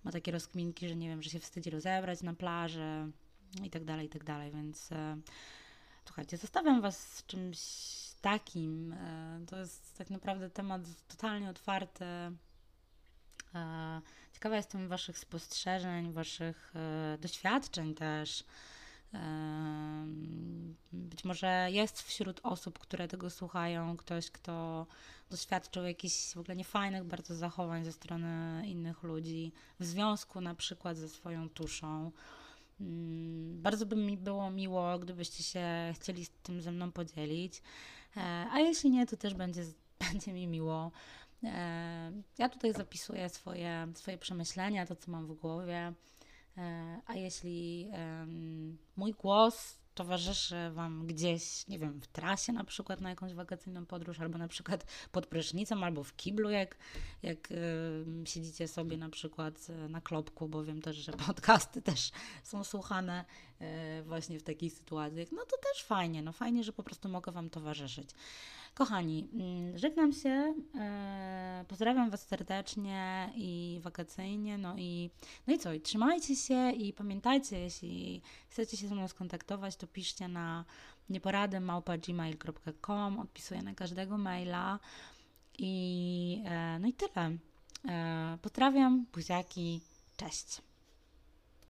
ma 0.04 0.12
takie 0.12 0.32
rozkminki, 0.32 0.88
że 0.88 0.96
nie 0.96 1.08
wiem, 1.08 1.22
że 1.22 1.30
się 1.30 1.38
wstydzi 1.38 1.70
rozebrać 1.70 2.22
na 2.22 2.34
plaży 2.34 3.12
i 3.64 3.70
tak 3.70 3.84
dalej, 3.84 4.06
i 4.06 4.08
tak 4.08 4.24
dalej, 4.24 4.50
więc 4.50 4.92
e, 4.92 5.16
słuchajcie, 6.04 6.36
zostawiam 6.36 6.80
Was 6.80 7.16
z 7.16 7.26
czymś 7.26 7.58
takim. 8.20 8.92
E, 8.92 9.40
to 9.46 9.58
jest 9.58 9.98
tak 9.98 10.10
naprawdę 10.10 10.50
temat 10.50 10.82
totalnie 11.08 11.50
otwarty. 11.50 12.04
Ciekawa 14.32 14.56
jestem 14.56 14.88
Waszych 14.88 15.18
spostrzeżeń, 15.18 16.12
Waszych 16.12 16.72
doświadczeń 17.20 17.94
też. 17.94 18.44
Być 20.92 21.24
może 21.24 21.68
jest 21.70 22.02
wśród 22.02 22.40
osób, 22.42 22.78
które 22.78 23.08
tego 23.08 23.30
słuchają, 23.30 23.96
ktoś, 23.96 24.30
kto 24.30 24.86
doświadczył 25.30 25.84
jakichś 25.84 26.34
w 26.34 26.38
ogóle 26.38 26.56
niefajnych 26.56 27.04
bardzo 27.04 27.34
zachowań 27.34 27.84
ze 27.84 27.92
strony 27.92 28.62
innych 28.66 29.02
ludzi, 29.02 29.52
w 29.80 29.84
związku 29.84 30.40
na 30.40 30.54
przykład 30.54 30.96
ze 30.96 31.08
swoją 31.08 31.48
tuszą. 31.48 32.12
Mm, 32.80 33.62
bardzo 33.62 33.86
by 33.86 33.96
mi 33.96 34.16
było 34.16 34.50
miło, 34.50 34.98
gdybyście 34.98 35.42
się 35.42 35.66
chcieli 35.94 36.24
z 36.24 36.30
tym 36.42 36.62
ze 36.62 36.72
mną 36.72 36.92
podzielić. 36.92 37.62
E, 38.16 38.20
a 38.52 38.60
jeśli 38.60 38.90
nie, 38.90 39.06
to 39.06 39.16
też 39.16 39.34
będzie, 39.34 39.62
będzie 40.12 40.32
mi 40.32 40.46
miło. 40.46 40.90
E, 41.44 42.12
ja 42.38 42.48
tutaj 42.48 42.72
zapisuję 42.72 43.28
swoje, 43.28 43.88
swoje 43.94 44.18
przemyślenia, 44.18 44.86
to 44.86 44.96
co 44.96 45.10
mam 45.10 45.26
w 45.26 45.32
głowie. 45.32 45.92
E, 46.58 47.00
a 47.06 47.14
jeśli 47.14 47.88
mój 48.96 49.12
głos 49.12 49.78
towarzyszy 49.98 50.70
Wam 50.70 51.06
gdzieś, 51.06 51.68
nie 51.68 51.78
wiem, 51.78 52.00
w 52.00 52.06
trasie 52.06 52.52
na 52.52 52.64
przykład 52.64 53.00
na 53.00 53.10
jakąś 53.10 53.34
wakacyjną 53.34 53.86
podróż, 53.86 54.20
albo 54.20 54.38
na 54.38 54.48
przykład 54.48 54.86
pod 55.12 55.26
prysznicem, 55.26 55.84
albo 55.84 56.04
w 56.04 56.16
kiblu, 56.16 56.50
jak, 56.50 56.76
jak 57.22 57.48
siedzicie 58.24 58.68
sobie 58.68 58.96
na 58.96 59.08
przykład 59.08 59.66
e, 59.70 59.88
na 59.88 60.00
klopku, 60.00 60.48
bo 60.48 60.64
wiem 60.64 60.82
też, 60.82 60.96
że 60.96 61.12
podcasty 61.26 61.82
też 61.82 62.10
są 62.42 62.64
słuchane 62.64 63.24
e, 63.60 64.02
właśnie 64.02 64.38
w 64.38 64.42
takich 64.42 64.72
sytuacjach, 64.72 65.28
no 65.32 65.42
to 65.44 65.56
też 65.72 65.84
fajnie, 65.84 66.22
no 66.22 66.32
fajnie, 66.32 66.64
że 66.64 66.72
po 66.72 66.82
prostu 66.82 67.08
mogę 67.08 67.32
Wam 67.32 67.50
towarzyszyć. 67.50 68.10
Kochani, 68.78 69.28
mm, 69.32 69.78
żegnam 69.78 70.12
się. 70.12 70.54
E, 70.74 71.64
pozdrawiam 71.68 72.10
Was 72.10 72.26
serdecznie 72.26 73.32
i 73.36 73.80
wakacyjnie. 73.82 74.58
No 74.58 74.74
i, 74.76 75.10
no 75.46 75.54
i 75.54 75.58
co? 75.58 75.72
I 75.72 75.80
trzymajcie 75.80 76.36
się 76.36 76.70
i 76.70 76.92
pamiętajcie, 76.92 77.58
jeśli 77.58 78.22
chcecie 78.48 78.76
się 78.76 78.88
ze 78.88 78.94
mną 78.94 79.08
skontaktować, 79.08 79.76
to 79.76 79.86
piszcie 79.86 80.28
na 80.28 80.64
nieporadymałpa.gmail.com. 81.10 83.18
Odpisuję 83.18 83.62
na 83.62 83.74
każdego 83.74 84.18
maila. 84.18 84.78
I 85.58 86.42
e, 86.44 86.78
no 86.78 86.88
i 86.88 86.92
tyle. 86.92 87.36
E, 87.88 88.38
pozdrawiam, 88.42 89.06
buziaki, 89.12 89.80
cześć. 90.16 90.67